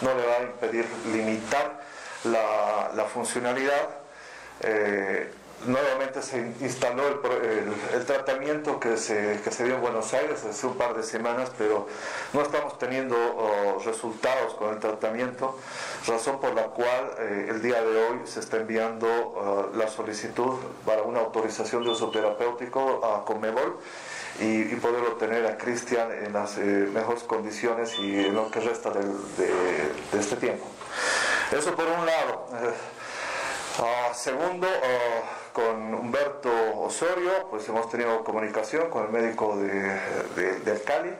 [0.00, 1.80] No le va a impedir limitar
[2.24, 3.88] la, funcionalidad.
[4.62, 5.30] Eh,
[5.66, 10.94] nuevamente se instaló el, tratamiento que se, se, dio en Buenos Aires hace un par
[10.94, 11.86] de semanas, pero
[12.32, 15.58] no estamos teniendo oh, resultados con el tratamiento,
[16.06, 20.58] razón por la cual eh, el día de hoy se está enviando oh, la solicitud
[20.84, 23.78] para una autorización de uso terapéutico a Comebol
[24.40, 28.90] y, poder obtener a Cristian en las eh, mejores condiciones y en lo que resta
[28.90, 30.66] de, este tiempo.
[31.52, 32.46] Eso por un lado.
[32.54, 32.72] Eh,
[33.78, 40.82] ah, segundo, ah, con Humberto Osorio, pues hemos tenido comunicación con el médico de, del
[40.82, 41.10] Cali.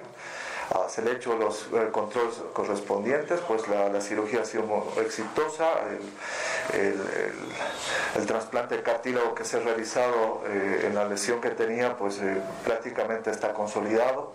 [0.74, 4.64] Ah, se le han hecho los eh, controles correspondientes, pues la, cirugía ha sido
[5.04, 5.66] exitosa.
[6.72, 12.40] El, trasplante cartílago que se ha realizado eh, en la lesión que tenía, pues eh,
[12.64, 14.32] prácticamente está consolidado.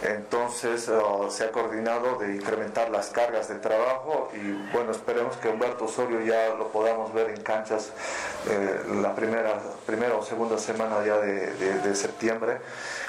[0.00, 5.48] Entonces uh, se ha coordinado de incrementar las cargas de trabajo y bueno, esperemos que
[5.48, 7.92] Humberto Osorio ya lo podamos ver en canchas
[8.48, 12.58] eh, la primera, primera o segunda semana ya de, septiembre,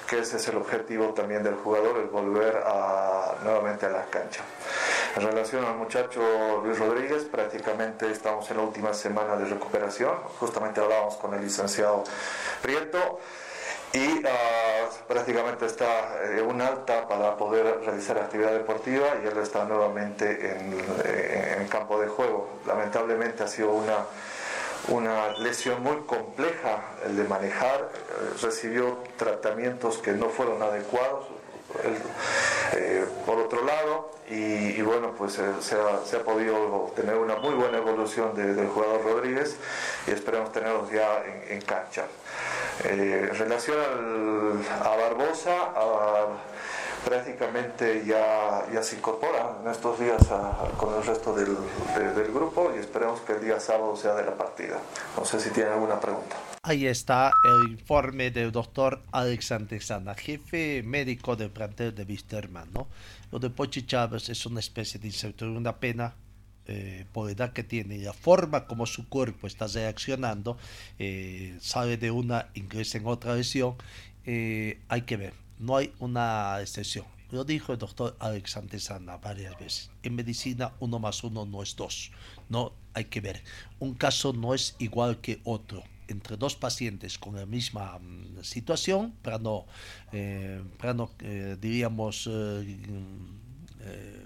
[0.07, 4.41] que ese es el objetivo también del jugador, el volver a, nuevamente a la cancha.
[5.15, 10.81] En relación al muchacho Luis Rodríguez, prácticamente estamos en la última semana de recuperación, justamente
[10.81, 12.03] hablábamos con el licenciado
[12.61, 13.19] Prieto
[13.93, 14.23] y
[15.07, 20.51] prácticamente está en eh, un alta para poder realizar actividad deportiva y él está nuevamente
[20.51, 20.73] en,
[21.05, 22.49] eh, en, campo de juego.
[22.65, 24.05] Lamentablemente ha sido una,
[24.87, 31.27] una lesión muy compleja el de manejar, eh, recibió tratamientos que no fueron adecuados.
[33.25, 35.43] por otro lado, y, bueno, pues se
[35.75, 39.57] ha, se, ha, podido tener una muy buena evolución del jugador Rodríguez
[40.07, 42.05] y esperamos tenerlos ya en cancha.
[42.83, 45.73] Eh, en relación a Barbosa,
[47.03, 50.21] prácticamente ya, ya se incorpora en estos días
[50.77, 51.55] con el resto del,
[52.33, 54.79] grupo y esperemos que el día sábado sea de la partida.
[55.17, 56.35] No sé si tienen alguna pregunta.
[56.63, 62.71] Ahí está el informe del doctor Alexander Sana, jefe médico del plantel de Wisterman.
[62.73, 62.87] ¿no?
[63.31, 66.15] Lo de Pochi Chávez es una especie de insecto, una pena
[66.67, 70.57] eh, edad que tiene la forma como su cuerpo está reaccionando,
[70.99, 73.75] eh, sale de una, ingresa en otra lesión,
[74.25, 77.05] eh, hay que ver, no hay una excepción.
[77.33, 79.89] Lo dijo el doctor Alexander Sana varias veces.
[80.03, 82.11] En medicina uno más uno no es dos.
[82.47, 83.43] No hay que ver.
[83.79, 85.83] Un caso no es igual que otro.
[86.07, 89.65] entre dos pacientes con la misma mm, situación, plano,
[90.11, 94.22] eh, plano eh, diríamos eh,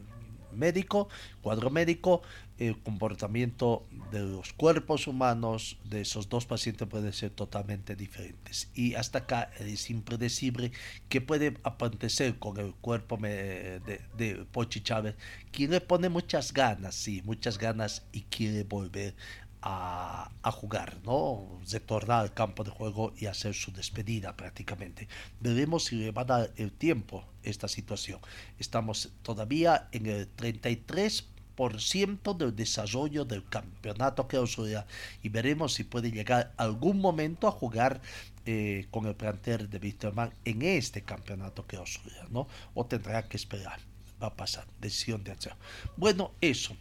[0.57, 1.07] médico,
[1.41, 2.21] cuadro médico,
[2.57, 8.69] el comportamiento de los cuerpos humanos de esos dos pacientes puede ser totalmente diferentes.
[8.73, 10.71] Y hasta acá es impredecible
[11.07, 13.79] que puede acontecer con el cuerpo de,
[14.17, 15.15] de Pochi Chávez,
[15.51, 19.15] quien le pone muchas ganas, sí, muchas ganas y quiere volver
[19.61, 21.59] a, jugar, ¿no?
[21.69, 25.07] Retornar al campo de juego y hacer su despedida prácticamente.
[25.39, 28.19] Veremos si le va a dar el tiempo esta situación.
[28.59, 34.85] Estamos todavía en el 33% del desarrollo del campeonato clausura
[35.21, 38.01] y veremos si puede llegar algún momento a jugar
[38.45, 40.13] eh, con el plantel de Víctor
[40.45, 42.47] en este campeonato clausura, ¿no?
[42.73, 43.79] O tendrá que esperar.
[44.21, 45.55] Va a pasar, decisión de acción.
[45.95, 46.75] Bueno, eso.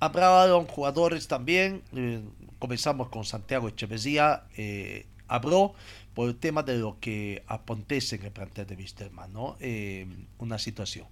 [0.00, 1.82] Hablaron jugadores también.
[1.94, 2.22] eh,
[2.58, 4.44] comenzamos con Santiago Echeverría.
[4.56, 5.74] Eh, habló
[6.14, 9.56] por el tema de lo que acontece en el plantel de Wisterman, ¿no?
[9.60, 10.06] Eh,
[10.38, 11.06] una situación.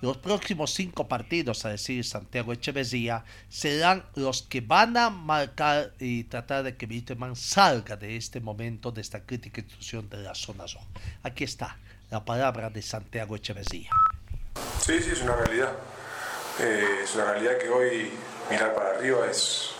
[0.00, 6.24] Los próximos cinco partidos, a decir Santiago Echeverría, serán los que van a marcar y
[6.24, 10.66] tratar de que Wisterman salga de este momento, de esta crítica institución de la zona
[10.66, 10.86] roja.
[11.22, 11.78] Aquí está
[12.10, 13.90] la palabra de Santiago Echeverría.
[14.80, 15.72] Sí, sí, es una realidad.
[16.60, 18.12] Eh, es una realidad que hoy
[18.50, 19.70] mirar para arriba es,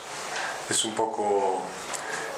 [0.68, 1.62] es un poco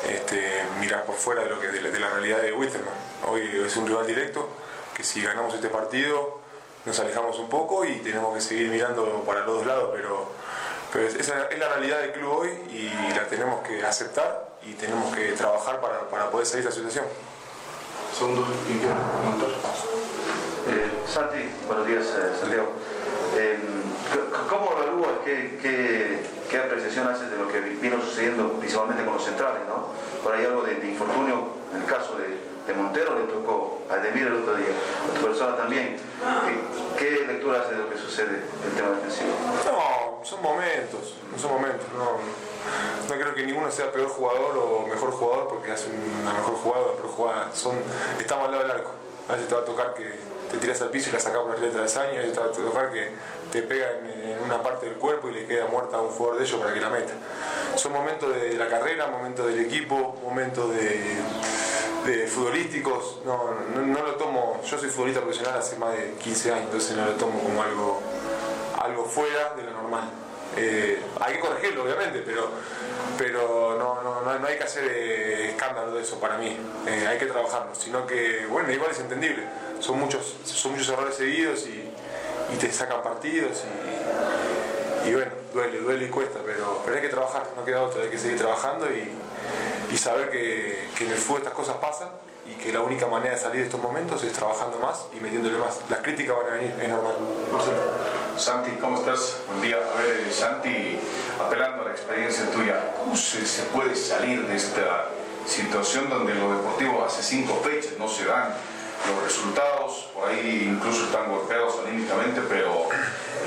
[0.09, 2.95] este, mirar por fuera de, lo que, de, la, de la realidad de Witterman.
[3.29, 4.49] Hoy es un rival directo
[4.95, 6.41] que si ganamos este partido
[6.85, 10.31] nos alejamos un poco y tenemos que seguir mirando para los dos lados, pero,
[10.93, 14.75] pero es- esa es la realidad del club hoy y la tenemos que aceptar y
[14.75, 17.05] tenemos que trabajar para, para poder salir de esa situación.
[18.17, 18.47] Segundo
[20.69, 22.69] Eh, Santi, buenos días, eh, Santiago.
[24.57, 29.25] ¿Cómo evalúas, qué, qué, qué apreciación haces de lo que vino sucediendo principalmente con los
[29.25, 29.61] centrales?
[29.69, 29.89] ¿no?
[30.23, 34.37] Por ahí algo de, infortunio, en el caso de, Montero le tocó a Demir el
[34.37, 35.97] otro día, a tu persona también.
[36.99, 39.31] ¿Qué, lectura haces de lo que sucede el tema defensivo?
[39.65, 41.87] No, son momentos, son momentos.
[41.95, 42.19] No,
[43.09, 45.91] no creo que ninguno sea peor jugador o mejor jugador porque hace
[46.23, 47.51] una mejor jugada, pero jugada.
[47.55, 47.77] Son,
[48.19, 48.91] estamos al lado del arco.
[49.29, 51.53] A veces te va a tocar que te tiras al piso y la sacas por
[51.53, 53.11] arriba de la a tocar que
[53.53, 56.39] te pega en, en una parte del cuerpo y le queda muerta a un jugador
[56.39, 57.13] de ellos para que la meta.
[57.77, 61.17] Son momentos de la carrera, momentos del equipo, momentos de,
[62.07, 63.21] de futbolísticos.
[63.25, 66.97] No, no, no lo tomo, yo soy futbolista profesional hace más de 15 años, entonces
[66.97, 68.01] no lo tomo como algo,
[68.83, 70.11] algo fuera de lo normal.
[70.57, 72.49] Eh, hay que corregirlo, obviamente, pero,
[73.19, 76.57] pero no, no, no hay que hacer eh, escándalo de eso para mí.
[76.87, 79.43] Eh, hay que trabajarlo, sino que, bueno, igual es entendible.
[79.81, 81.85] Son muchos, son muchos errores seguidos y,
[82.59, 83.65] te sacan partidos
[85.07, 88.09] y, bueno, duele, duele y cuesta, pero, pero hay que trabajar, no queda otra, hay
[88.09, 92.09] que seguir trabajando y, saber que, en el fútbol estas cosas pasan
[92.47, 95.59] y que la única manera de salir de estos momentos es trabajando más y metiéndole
[95.59, 95.81] más.
[95.91, 97.15] Las críticas van a venir, es normal.
[98.37, 99.39] Santi, ¿cómo estás?
[99.49, 99.77] Buen día.
[99.77, 100.99] A ver, eh, Santi,
[101.43, 105.09] apelando a la experiencia tuya, ¿cómo se, se puede salir de esta
[105.47, 108.55] situación donde lo deportivo hace cinco fechas no se dan
[109.09, 112.89] los resultados, por ahí incluso están golpeados anímicamente, pero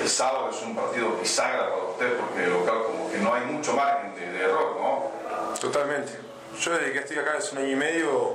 [0.02, 3.74] el sábado es un partido bisagra para usted porque local como que no hay mucho
[3.74, 5.60] margen de, error, ¿no?
[5.60, 6.14] Totalmente.
[6.62, 8.34] Yo desde que estoy acá hace un año y medio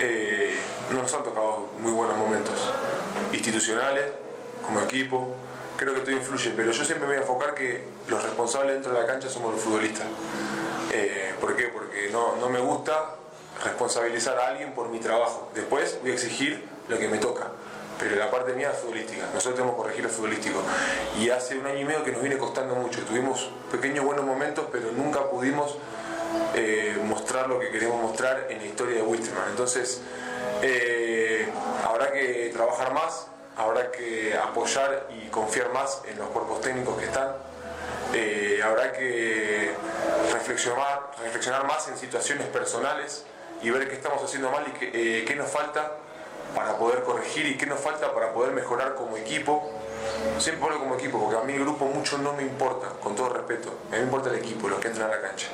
[0.00, 0.58] eh,
[0.90, 2.72] no nos han tocado muy buenos momentos
[3.32, 4.04] institucionales,
[4.64, 5.34] como equipo.
[5.76, 8.92] Creo que todo influye, pero yo siempre me voy a enfocar que los responsables dentro
[8.92, 10.06] de la cancha somos los futbolistas.
[10.92, 11.68] Eh, ¿Por qué?
[11.68, 13.16] Porque no, no me gusta
[13.64, 15.50] responsabilizar a alguien por mi trabajo.
[15.54, 17.48] Después voy a exigir lo que me toca.
[17.98, 19.24] Pero la parte mía es futbolística.
[19.32, 20.60] Nosotros tenemos que corregir lo futbolístico.
[21.18, 23.00] Y hace un año y medio que nos viene costando mucho.
[23.02, 25.78] Tuvimos pequeños buenos momentos, pero nunca pudimos
[26.54, 29.48] eh, mostrar lo que queremos mostrar en la historia de Wilstermann.
[29.50, 30.02] Entonces,
[30.62, 31.48] eh,
[31.86, 37.06] habrá que trabajar más, habrá que apoyar y confiar más en los cuerpos técnicos que
[37.06, 37.28] están.
[38.12, 39.72] Eh, habrá que
[40.32, 43.24] reflexionar, reflexionar más en situaciones personales
[43.62, 45.92] y ver qué estamos haciendo mal y qué, eh, qué nos falta
[46.54, 49.70] para poder corregir y qué nos falta para poder mejorar como equipo.
[50.38, 53.68] Siempre hablo como equipo, porque a mí grupo mucho no me importa, con todo respeto.
[53.88, 55.48] A mí me importa el equipo, los que entran a la cancha.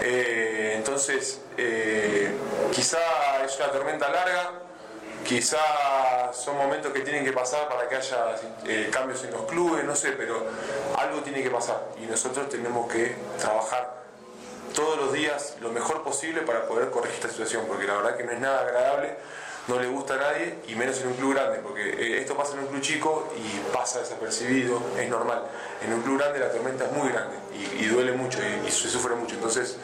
[0.00, 2.32] Eh, entonces, eh,
[2.72, 2.98] quizá
[3.44, 4.52] es una tormenta larga,
[5.24, 8.36] quizá son momentos que tienen que pasar para que haya
[8.90, 10.46] cambios en los clubes, no sé, pero
[10.96, 13.99] algo tiene que pasar y nosotros tenemos que trabajar
[14.80, 18.24] todos los días lo mejor posible para poder corregir esta situación, porque la verdad que
[18.24, 19.14] no es nada agradable,
[19.68, 22.54] no le gusta a nadie y menos en un club grande, porque eh, esto pasa
[22.54, 25.42] en un club chico y pasa desapercibido, es normal.
[25.84, 28.70] En un club grande la tormenta es muy grande y, y duele mucho y, y
[28.70, 29.76] se sufre mucho, entonces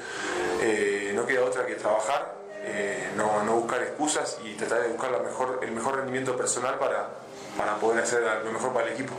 [0.63, 2.35] eh, no queda otra que trabajar,
[2.65, 6.79] eh, no, no, buscar excusas y tratar de buscar la mejor, el mejor rendimiento personal
[6.79, 7.11] para,
[7.57, 9.13] para poder hacer lo mejor para el equipo.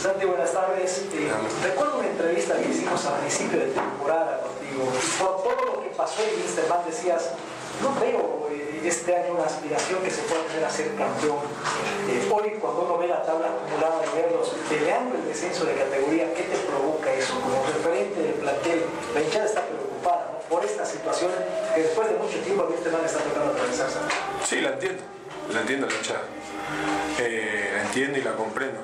[0.00, 1.04] Santi, buenas tardes.
[1.12, 1.32] Eh,
[1.64, 4.40] recuerdo una entrevista que hicimos a principio de temporada
[4.70, 4.90] contigo.
[5.18, 7.30] Por todo lo que pasó en Instagram decías,
[7.82, 11.38] no veo eh, este año una aspiración que se pueda tener a ser campeón.
[12.08, 16.32] Eh, hoy, cuando uno ve la tabla acumulada y verlos peleando el descenso de categoría,
[16.34, 17.34] ¿qué te provoca eso?
[17.40, 21.30] Como referente del plantel, la hinchada está preocupada por esta situación
[21.74, 23.88] que después de mucho tiempo a este man está tocando atravesar.
[24.44, 25.02] Sí, la entiendo,
[25.52, 26.24] la entiendo la hinchada.
[27.18, 28.80] Eh, la entiendo y la comprendo.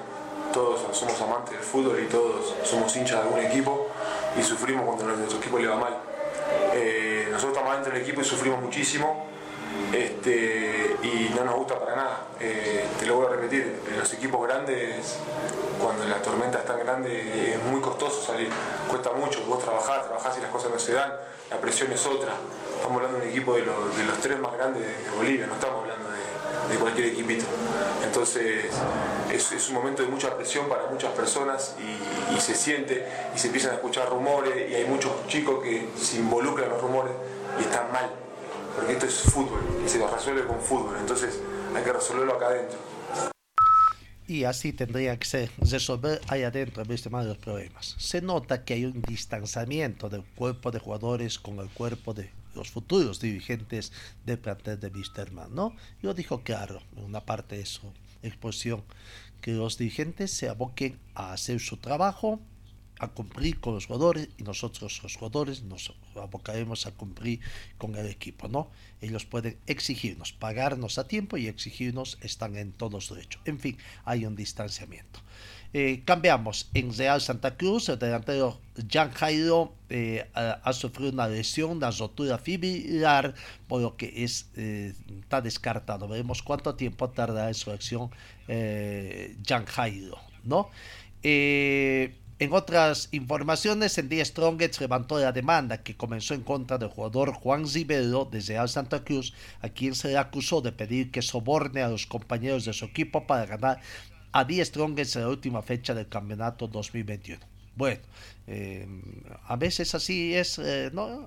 [0.53, 3.89] Todos somos amantes del fútbol y todos somos hinchas de algún equipo
[4.39, 5.97] y sufrimos cuando nuestro equipo le va mal.
[6.75, 9.27] Eh, nosotros estamos dentro del equipo y sufrimos muchísimo
[9.93, 12.27] este, y no nos gusta para nada.
[12.41, 15.19] Eh, te lo voy a repetir, en los equipos grandes,
[15.81, 18.49] cuando la tormenta es tan grande, es muy costoso salir,
[18.89, 21.13] cuesta mucho, vos trabajás, trabajás y las cosas no se dan,
[21.51, 22.33] la presión es otra.
[22.77, 25.55] Estamos hablando de un equipo de los, de los tres más grandes de Bolivia, no
[25.55, 26.26] estamos hablando de,
[26.69, 27.45] de cualquier equipito.
[28.05, 28.67] Entonces
[29.33, 33.73] es, un momento de mucha presión para muchas personas y, se siente y se empiezan
[33.73, 37.13] a escuchar rumores y hay muchos chicos que se involucran en los rumores
[37.59, 38.11] y están mal,
[38.75, 41.41] porque esto es fútbol y se lo resuelve con fútbol, entonces
[41.75, 42.79] hay que resolverlo acá adentro.
[44.29, 47.95] Y así tendría que ser, resolver ahí adentro en vez de los problemas.
[47.99, 52.71] Se nota que hay un distanciamiento del cuerpo de jugadores con el cuerpo de los
[52.71, 53.93] futuros dirigentes
[54.25, 55.77] del plantel de Wisterman, ¿no?
[56.03, 57.93] Yo dijo claro, en una parte de su
[58.23, 58.83] exposición,
[59.41, 62.41] que los dirigentes se aboquen a hacer su trabajo,
[62.99, 67.41] a cumplir con los jugadores y nosotros los jugadores nos abocaremos a cumplir
[67.77, 68.71] con el equipo, ¿no?
[69.03, 73.43] Ellos pueden exigirnos, pagarnos a tiempo y exigirnos, están en todos derechos.
[73.45, 75.21] En fin, hay un distanciamiento.
[75.73, 76.71] Eh, cambiamos.
[76.75, 78.61] En Real Santa Cruz, el delantero
[78.91, 83.35] Jan Jairo eh, ha, sufrido una lesión, una rotura fibrilar,
[83.69, 86.09] por lo que es, eh, está descartado.
[86.09, 88.11] Veremos cuánto tiempo tarda en su acción
[88.47, 90.71] Jan Jairo, ¿no?
[92.39, 97.33] En otras informaciones, el día Strongest levantó la demanda que comenzó en contra del jugador
[97.33, 101.81] Juan Rivero de Real Santa Cruz, a quien se le acusó de pedir que soborne
[101.81, 103.81] a los compañeros de su equipo para ganar
[104.37, 107.41] a 10 Strongest en la última fecha del campeonato 2021.
[107.75, 108.01] Bueno,
[108.47, 108.87] eh,
[109.47, 111.27] a veces así es, eh, ¿no?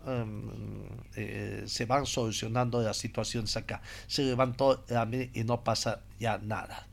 [1.16, 3.82] Eh, se van solucionando las situaciones acá.
[4.06, 4.86] Se levantó
[5.34, 6.88] y no pasa ya nada.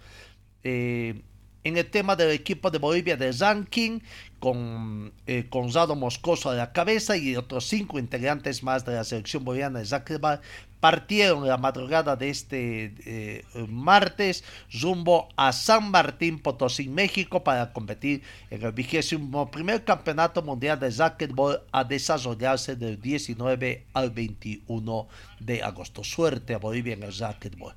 [1.67, 3.99] En el tema del equipo de Bolivia de ranking,
[4.39, 9.43] con eh, Gonzalo Moscoso a la cabeza y otros cinco integrantes más de la selección
[9.45, 10.41] boliviana de Zagreb
[10.79, 14.45] partieron la madrugada de este eh, martes
[14.81, 20.91] rumbo a San Martín Potosí, México, para competir en el vigésimo primer campeonato mundial de
[20.91, 25.09] racquetball a desarrollarse del 19 al 21
[25.41, 26.05] de agosto.
[26.05, 27.75] Suerte a Bolivia en el racquetball.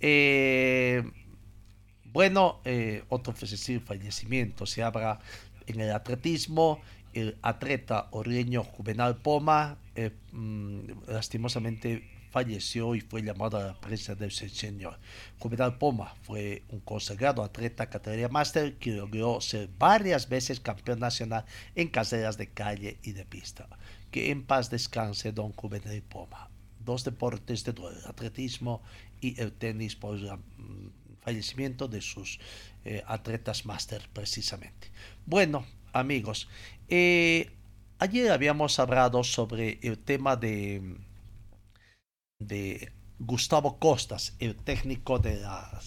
[0.00, 1.02] Eh,
[2.12, 5.20] bueno, eh, otro fallecimiento se habla
[5.66, 6.80] en el atletismo.
[7.12, 14.14] El atleta orleño Juvenal Poma eh, mmm, lastimosamente falleció y fue llamado a la prensa
[14.14, 14.98] del señor.
[15.38, 21.44] Juvenal Poma fue un consagrado atleta categoría máster que logró ser varias veces campeón nacional
[21.74, 23.68] en carreras de calle y de pista.
[24.10, 26.48] Que en paz descanse don Juvenal Poma.
[26.78, 28.82] Dos deportes de duelo, el atletismo
[29.20, 30.30] y el tenis por el
[31.20, 32.38] fallecimiento de sus
[32.84, 34.90] eh, atletas máster precisamente.
[35.26, 36.48] Bueno, amigos,
[36.88, 37.50] eh,
[37.98, 40.96] ayer habíamos hablado sobre el tema de,
[42.38, 45.80] de Gustavo Costas, el técnico de la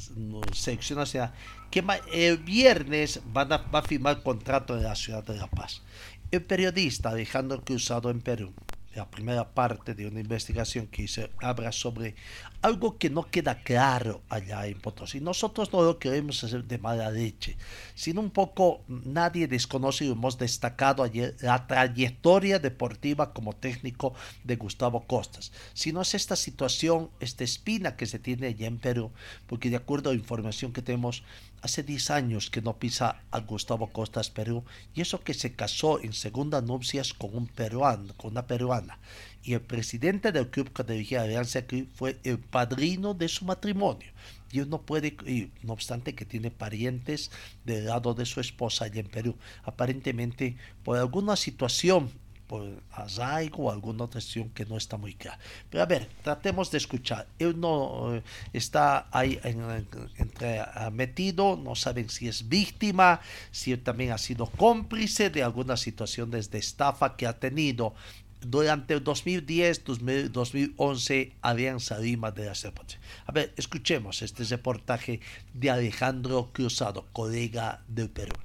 [0.54, 1.34] selección nacional,
[1.72, 5.82] que el viernes va a firmar contrato en la ciudad de La Paz.
[6.30, 8.54] El periodista Alejandro Cruzado en Perú
[8.96, 12.16] la primera parte de una investigación que se habla sobre
[12.62, 15.20] algo que no queda claro allá en Potosí.
[15.20, 17.58] Nosotros no lo queremos hacer de mala leche,
[17.96, 24.14] sino un poco nadie desconoce y hemos destacado ayer la trayectoria deportiva como técnico
[24.44, 25.52] de Gustavo Costas.
[25.74, 29.12] Si no es esta situación, esta espina que se tiene allá en Perú,
[29.48, 31.24] porque de acuerdo a la información que tenemos,
[31.64, 36.02] hace 10 años que no pisa a Gustavo Costas Perú y eso que se casó
[36.02, 39.00] en segunda nupcias con un peruano, con una peruana.
[39.44, 44.12] Y el presidente del club que dirigía Alianza Club fue el padrino de su matrimonio.
[44.52, 47.32] Y uno puede, y no obstante que tiene parientes
[47.66, 52.12] del lado de su esposa allá en Perú, aparentemente por alguna situación
[52.54, 55.40] por arraigo o alguna otra cuestión que no está muy clara.
[55.72, 57.26] Pero a ver, tratemos de escuchar.
[57.40, 58.22] Él no eh,
[58.54, 59.88] está ahí en, en,
[60.18, 65.42] entre uh, metido, no saben si es víctima, si él también ha sido cómplice de
[65.42, 67.96] algunas situaciones de estafa que ha tenido
[68.42, 73.00] durante 2010, 2000, 2011, Alianza Lima de la Serpente.
[73.26, 75.22] A ver, escuchemos este reportaje
[75.56, 78.36] de Alejandro Cruzado, colega del Perú.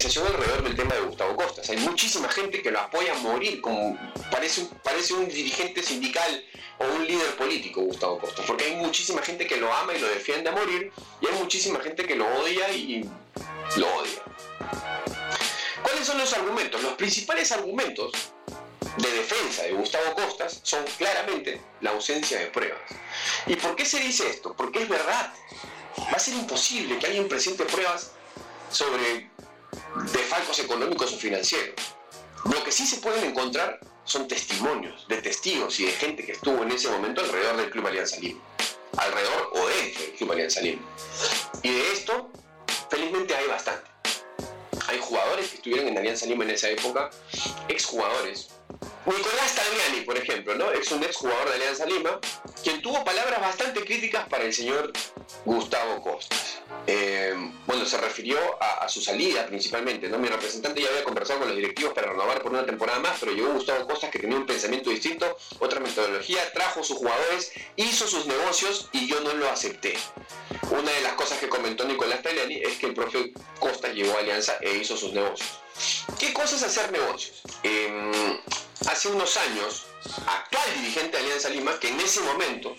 [0.00, 1.68] Alrededor del tema de Gustavo Costas.
[1.70, 3.98] Hay muchísima gente que lo apoya a morir, como
[4.30, 6.44] parece parece un dirigente sindical
[6.78, 10.08] o un líder político, Gustavo Costas, porque hay muchísima gente que lo ama y lo
[10.08, 13.08] defiende a morir, y hay muchísima gente que lo odia y
[13.76, 14.22] lo odia.
[15.82, 16.82] ¿Cuáles son los argumentos?
[16.82, 18.12] Los principales argumentos
[18.98, 22.80] de defensa de Gustavo Costas son claramente la ausencia de pruebas.
[23.46, 24.54] ¿Y por qué se dice esto?
[24.54, 25.32] Porque es verdad.
[25.98, 28.12] Va a ser imposible que alguien presente pruebas
[28.70, 29.30] sobre
[30.12, 31.74] defalcos económicos o financieros.
[32.44, 36.62] Lo que sí se pueden encontrar son testimonios de testigos y de gente que estuvo
[36.62, 38.40] en ese momento alrededor del Club Alianza Lima.
[38.96, 40.82] Alrededor o dentro del Club Alianza Lima.
[41.62, 42.30] Y de esto,
[42.90, 43.90] felizmente hay bastante.
[44.88, 47.10] Hay jugadores que estuvieron en Alianza Lima en esa época,
[47.68, 48.50] exjugadores,
[49.06, 50.70] Nicolás Tagliani, por ejemplo, ¿no?
[50.70, 52.18] Es un exjugador de Alianza Lima,
[52.62, 54.92] quien tuvo palabras bastante críticas para el señor
[55.44, 56.53] Gustavo Costas.
[56.86, 57.34] Eh,
[57.66, 60.18] bueno, se refirió a, su salida principalmente, ¿no?
[60.18, 63.32] Mi representante ya había conversado con los directivos para renovar por una temporada más, pero
[63.32, 68.26] llegó Gustavo Costas que tenía un pensamiento distinto, otra metodología, trajo sus jugadores, hizo sus
[68.26, 69.94] negocios y yo no lo acepté.
[70.70, 74.20] Una de las cosas que comentó Nicolás Tagliani es que el profe Costas llegó a
[74.20, 75.48] Alianza e hizo sus negocios.
[76.18, 77.42] ¿Qué cosa es hacer negocios?
[77.62, 78.38] Em,
[78.88, 79.86] hace unos años,
[80.26, 82.76] actual dirigente de Alianza Lima, que en ese momento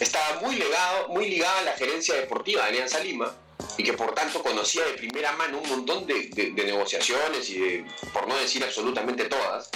[0.00, 3.34] estaba muy, legado, muy ligada a la gerencia deportiva de Alianza Lima
[3.76, 8.28] y que por tanto conocía de primera mano un montón de, negociaciones y de, por
[8.28, 9.70] no decir absolutamente todas.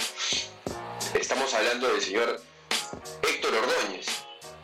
[1.13, 2.41] Estamos hablando del señor
[3.27, 4.07] Héctor Ordóñez,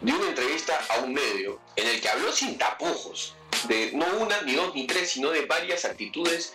[0.02, 3.36] de una entrevista a un medio en el que habló sin tapujos
[3.68, 6.54] de no una, ni dos, ni tres, sino de varias actitudes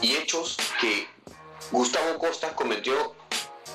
[0.00, 1.06] y hechos que
[1.70, 3.14] Gustavo Costas cometió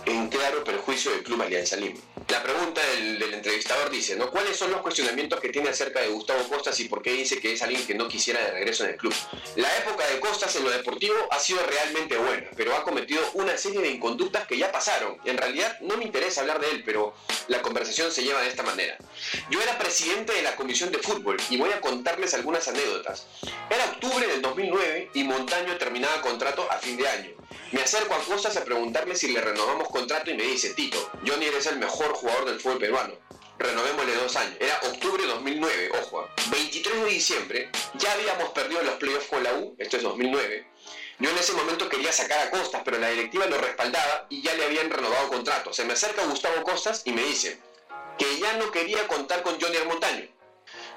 [0.08, 2.00] en claro perjuicio del Club Alianza Lima.
[2.30, 4.32] La pregunta del, entrevistador dice, ¿no?
[4.32, 7.54] ¿Cuáles son los cuestionamientos que tiene acerca de Gustavo Costas y por qué dice que
[7.54, 9.14] es alguien que no quisiera de regreso en el club?
[9.58, 13.58] La época de Costas en lo deportivo ha sido realmente buena, pero ha cometido una
[13.58, 15.18] serie de inconductas que ya pasaron.
[15.26, 17.14] En realidad no me interesa hablar de él, pero
[17.50, 18.98] la conversación se lleva de esta manera.
[19.50, 23.28] Yo era presidente de la comisión de fútbol y voy a contarles algunas anécdotas.
[23.70, 27.38] Era octubre del 2009 y Montaño terminaba contrato a fin de año.
[27.72, 31.48] Me acerco a Costas a preguntarle si le renovamos contrato y me dice, Tito, Johnny
[31.48, 33.16] eres el mejor jugador del fútbol peruano.
[33.58, 34.56] Renovémosle dos años.
[34.60, 36.30] Era octubre de 2009, ojo.
[36.52, 37.04] 23 ¿ah?
[37.04, 40.68] de diciembre, ya habíamos perdido los playoffs con la U, esto es 2009.
[41.20, 44.54] Yo en ese momento quería sacar a Costas, pero la directiva lo respaldaba y ya
[44.54, 45.74] le habían renovado contrato.
[45.74, 47.60] Se me acerca Gustavo Costas y me dice
[48.20, 50.28] que ya no quería contar con Johnny Montaño.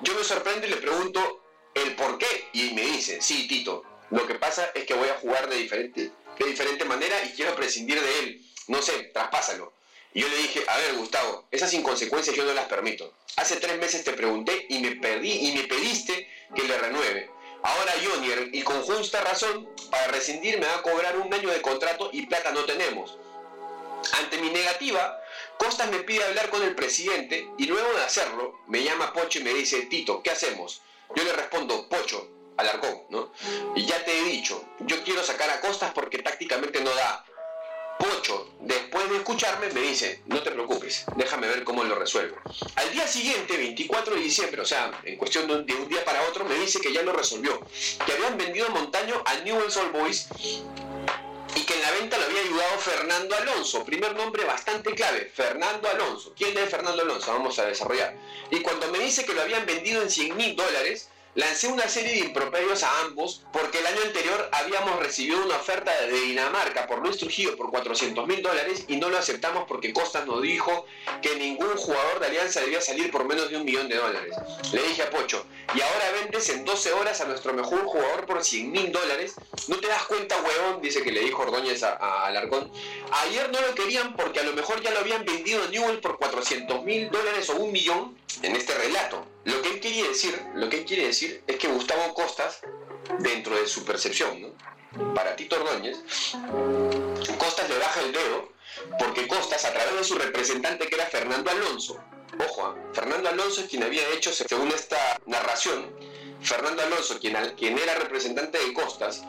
[0.03, 1.43] Yo me sorprendo y le pregunto
[1.75, 5.15] el por qué y me dice, sí, Tito, lo que pasa es que voy a
[5.15, 6.13] jugar de diferente
[6.45, 8.45] de diferente manera y quiero prescindir de él.
[8.71, 9.73] No sé, traspásalo.
[10.15, 13.13] Y yo le dije, a ver Gustavo, esas inconsecuencias yo no las permito.
[13.35, 17.29] Hace tres meses te pregunté y me perdí y me pediste que le renueve.
[17.65, 21.61] Ahora Johnny, y con justa razón, para rescindir me va a cobrar un año de
[21.61, 23.19] contrato y plata no tenemos.
[24.13, 25.21] Ante mi negativa,
[25.59, 29.43] Costas me pide hablar con el presidente y luego de hacerlo, me llama Pocho y
[29.43, 30.81] me dice, Tito, ¿qué hacemos?
[31.17, 33.33] Yo le respondo, Pocho, alargó, ¿no?
[33.75, 37.27] Y ya te he dicho, yo quiero sacar a Costas porque tácticamente no da.
[38.01, 42.39] Pocho, después de escucharme, me dice, no te preocupes, déjame ver cómo lo resuelvo.
[42.77, 46.47] Al día siguiente, 24 de diciembre, o sea, en cuestión de un, día para otro,
[46.47, 47.61] me dice que ya lo resolvió,
[48.07, 50.29] que habían vendido Montaño a Newell's Old Boys
[51.55, 55.87] y que en la venta lo había ayudado Fernando Alonso, primer nombre bastante clave, Fernando
[55.91, 56.33] Alonso.
[56.35, 57.33] ¿Quién es Fernando Alonso?
[57.33, 58.17] Vamos a desarrollar.
[58.51, 62.11] Y cuando me dice que lo habían vendido en 100 mil dólares, Lancé una serie
[62.15, 66.99] de improperios a ambos porque el año anterior habíamos recibido una oferta de Dinamarca por
[66.99, 70.87] Luis Trujillo por 400 mil dólares y no lo aceptamos porque Costas nos dijo
[71.23, 74.35] que ningún jugador de Alianza debía salir por menos de un millón de dólares.
[74.73, 78.45] Le dije a Pocho, y ahora vendes en 12 horas a nuestro mejor jugador por
[78.45, 79.35] 100 mil dólares.
[79.69, 80.83] ¿No te das cuenta, huevón?
[80.83, 82.73] Dice que le dijo Ordóñez a, Alarcón.
[83.13, 86.19] Ayer no lo querían porque a lo mejor ya lo habían vendido en Newell por
[86.19, 89.25] 400 mil dólares o un millón en este relato.
[89.45, 92.61] Lo que él quiere decir, lo que él quiere decir es que Gustavo Costas,
[93.21, 94.55] dentro de su percepción,
[95.15, 95.99] para Tito Ordóñez,
[97.39, 98.53] Costas le baja el dedo
[98.99, 101.99] porque Costas, a través de su representante que era Fernando Alonso,
[102.39, 102.77] ojo, ¿ah?
[102.93, 105.91] Fernando Alonso es quien había hecho, según esta narración,
[106.43, 109.23] Fernando Alonso, quien, era representante de Costas,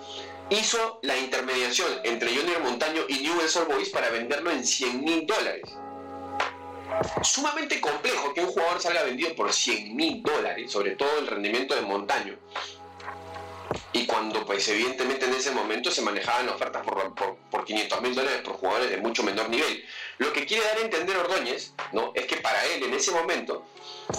[0.50, 5.26] hizo la intermediación entre Junior Montaño y Newell's Old Boys para venderlo en 100 mil
[5.26, 5.64] dólares
[7.24, 11.74] sumamente complejo que un jugador salga vendido por 100 mil dólares, sobre todo el rendimiento
[11.74, 12.38] de Montaño.
[13.94, 18.16] Y cuando pues evidentemente en ese momento se manejaban ofertas por, por, por 500 mil
[18.16, 19.86] dólares por jugadores de mucho menor nivel.
[20.18, 22.12] Lo que quiere dar a entender Ordóñez ¿no?
[22.16, 23.66] es que para él en ese momento,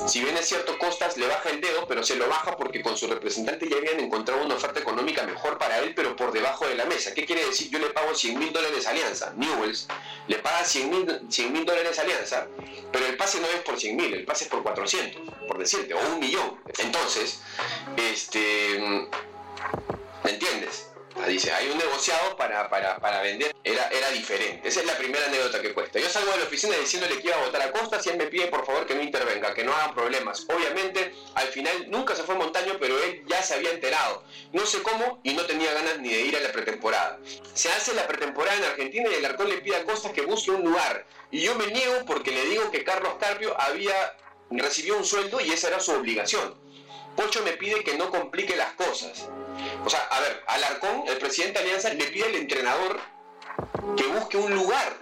[0.06, 2.96] si bien es cierto Costas le baja el dedo, pero se lo baja porque con
[2.96, 6.74] su representante ya habían encontrado una oferta económica mejor para él, pero por debajo de
[6.74, 7.14] la mesa.
[7.14, 7.70] ¿Qué quiere decir?
[7.70, 9.88] Yo le pago 100 mil dólares a Alianza, Newells
[10.28, 10.90] le paga 100
[11.52, 12.48] mil dólares a Alianza,
[12.90, 15.94] pero el pase no es por 100 mil, el pase es por 400, por decirte,
[15.94, 16.60] o un millón.
[16.78, 17.40] Entonces,
[17.96, 19.08] este
[20.24, 20.88] ¿Me entiendes?
[21.26, 24.66] Dice, hay un negociado para, para, para, vender, era, era diferente.
[24.68, 26.00] Esa es la primera anécdota que cuesta.
[26.00, 28.26] Yo salgo de la oficina diciéndole que iba a votar a Costa, si él me
[28.26, 30.46] pide por favor que no intervenga, que no hagan problemas.
[30.48, 34.24] Obviamente, al final nunca se fue Montaño, pero él ya se había enterado.
[34.52, 37.18] No sé cómo y no tenía ganas ni de ir a la pretemporada.
[37.54, 40.50] Se hace la pretemporada en Argentina y el Arcón le pide a Costa que busque
[40.50, 41.06] un lugar.
[41.30, 44.16] Y yo me niego porque le digo que Carlos Carpio había
[44.50, 46.60] recibió un sueldo y esa era su obligación.
[47.16, 49.28] Pocho me pide que no complique las cosas.
[49.84, 53.00] O sea, a ver, Alarcón, el presidente de Alianza, le pide al entrenador
[53.96, 54.96] que busque un lugar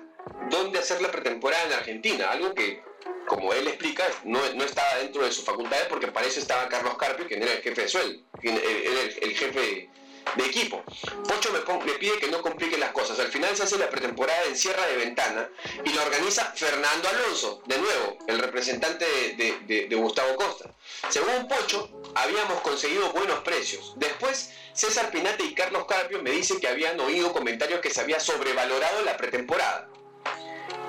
[0.49, 2.83] donde hacer la pretemporada en Argentina, algo que,
[3.27, 7.27] como él explica, no, estaba dentro de sus facultades porque para eso estaba Carlos Carpio,
[7.27, 9.91] quien era el jefe de sueldo, era el, jefe
[10.37, 10.83] de equipo.
[11.29, 13.19] Pocho me, pide que no complique las cosas.
[13.19, 15.49] Al final se hace la pretemporada en Sierra de Ventana
[15.85, 19.05] y la organiza Fernando Alonso, de nuevo, el representante
[19.37, 20.71] de, de Gustavo Costa.
[21.09, 23.95] Según Pocho, habíamos conseguido buenos precios.
[23.97, 28.21] Después, César Pinate y Carlos Carpio me dicen que habían oído comentarios que se había
[28.21, 29.89] sobrevalorado la pretemporada.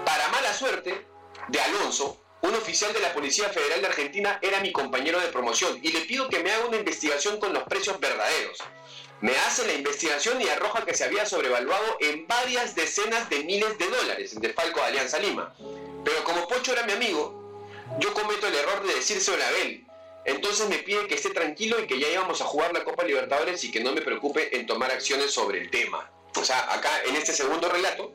[0.05, 1.05] Para mala suerte
[1.47, 5.79] de Alonso, un oficial de la Policía Federal de Argentina era mi compañero de promoción
[5.81, 8.57] y le pido que me haga una investigación con los precios verdaderos.
[9.21, 13.77] Me hace la investigación y arroja que se había sobrevaluado en varias decenas de miles
[13.77, 15.53] de dólares en desfalco de Alianza Lima.
[16.03, 17.69] Pero como Pocho era mi amigo,
[17.99, 19.85] yo cometo el error de decírselo a él.
[20.25, 23.63] Entonces me pide que esté tranquilo y que ya íbamos a jugar la Copa Libertadores
[23.63, 26.09] y que no me preocupe en tomar acciones sobre el tema.
[26.35, 28.13] O sea, acá en este segundo relato,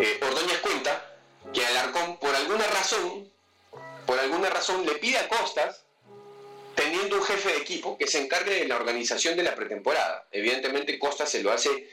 [0.00, 1.16] eh, Ordóñez cuenta
[1.52, 3.28] que Alarcón, por alguna razón,
[4.06, 5.84] por alguna razón, le pide a Costas
[6.74, 10.26] teniendo un jefe de equipo que se encargue de la organización de la pretemporada.
[10.30, 11.88] Evidentemente Costa se lo hace,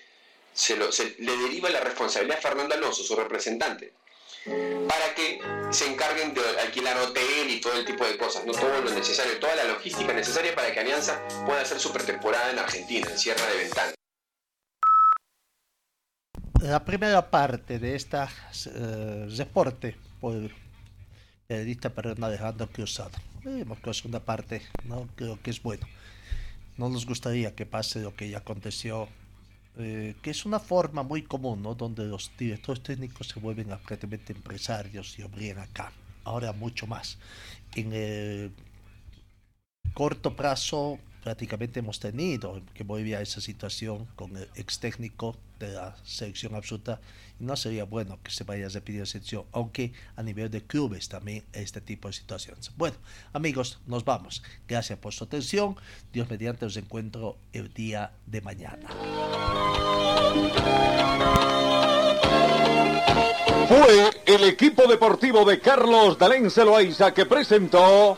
[0.53, 3.93] se, le deriva la responsabilidad a Fernando Alonso, su representante,
[4.87, 5.39] para que
[5.71, 9.39] se encarguen de alquilar hotel y todo el tipo de cosas, no todo lo necesario,
[9.39, 13.45] toda la logística necesaria para que Alianza pueda hacer su pretemporada en Argentina, en Sierra
[13.47, 13.93] de Ventana.
[16.61, 20.53] La primera parte de este uh, reporte por el
[21.45, 23.11] periodista Perón Alejandro Cruzado
[23.55, 25.87] Vemos que la segunda parte no creo que es bueno.
[26.75, 29.07] No nos gustaría que pase lo que ya aconteció,
[29.77, 31.73] eh, que es una forma muy común, ¿no?
[31.73, 35.93] donde los directores técnicos se vuelven absolutamente empresarios y obligan acá.
[36.25, 37.17] Ahora mucho más.
[37.73, 38.51] En el
[39.93, 45.93] corto plazo prácticamente hemos tenido que Bolivia esa situación con el ex técnico de la
[46.05, 47.01] selección absoluta
[47.37, 51.09] y no sería bueno que se vaya a pedir excepción, aunque a nivel de clubes
[51.09, 52.71] también este tipo de situaciones.
[52.77, 52.95] Bueno,
[53.33, 54.41] amigos, nos vamos.
[54.69, 55.75] Gracias por su atención.
[56.13, 58.87] Dios mediante os encuentro el día de mañana.
[63.67, 68.17] Fue el equipo deportivo de Carlos Dalén Celoaiza que presentó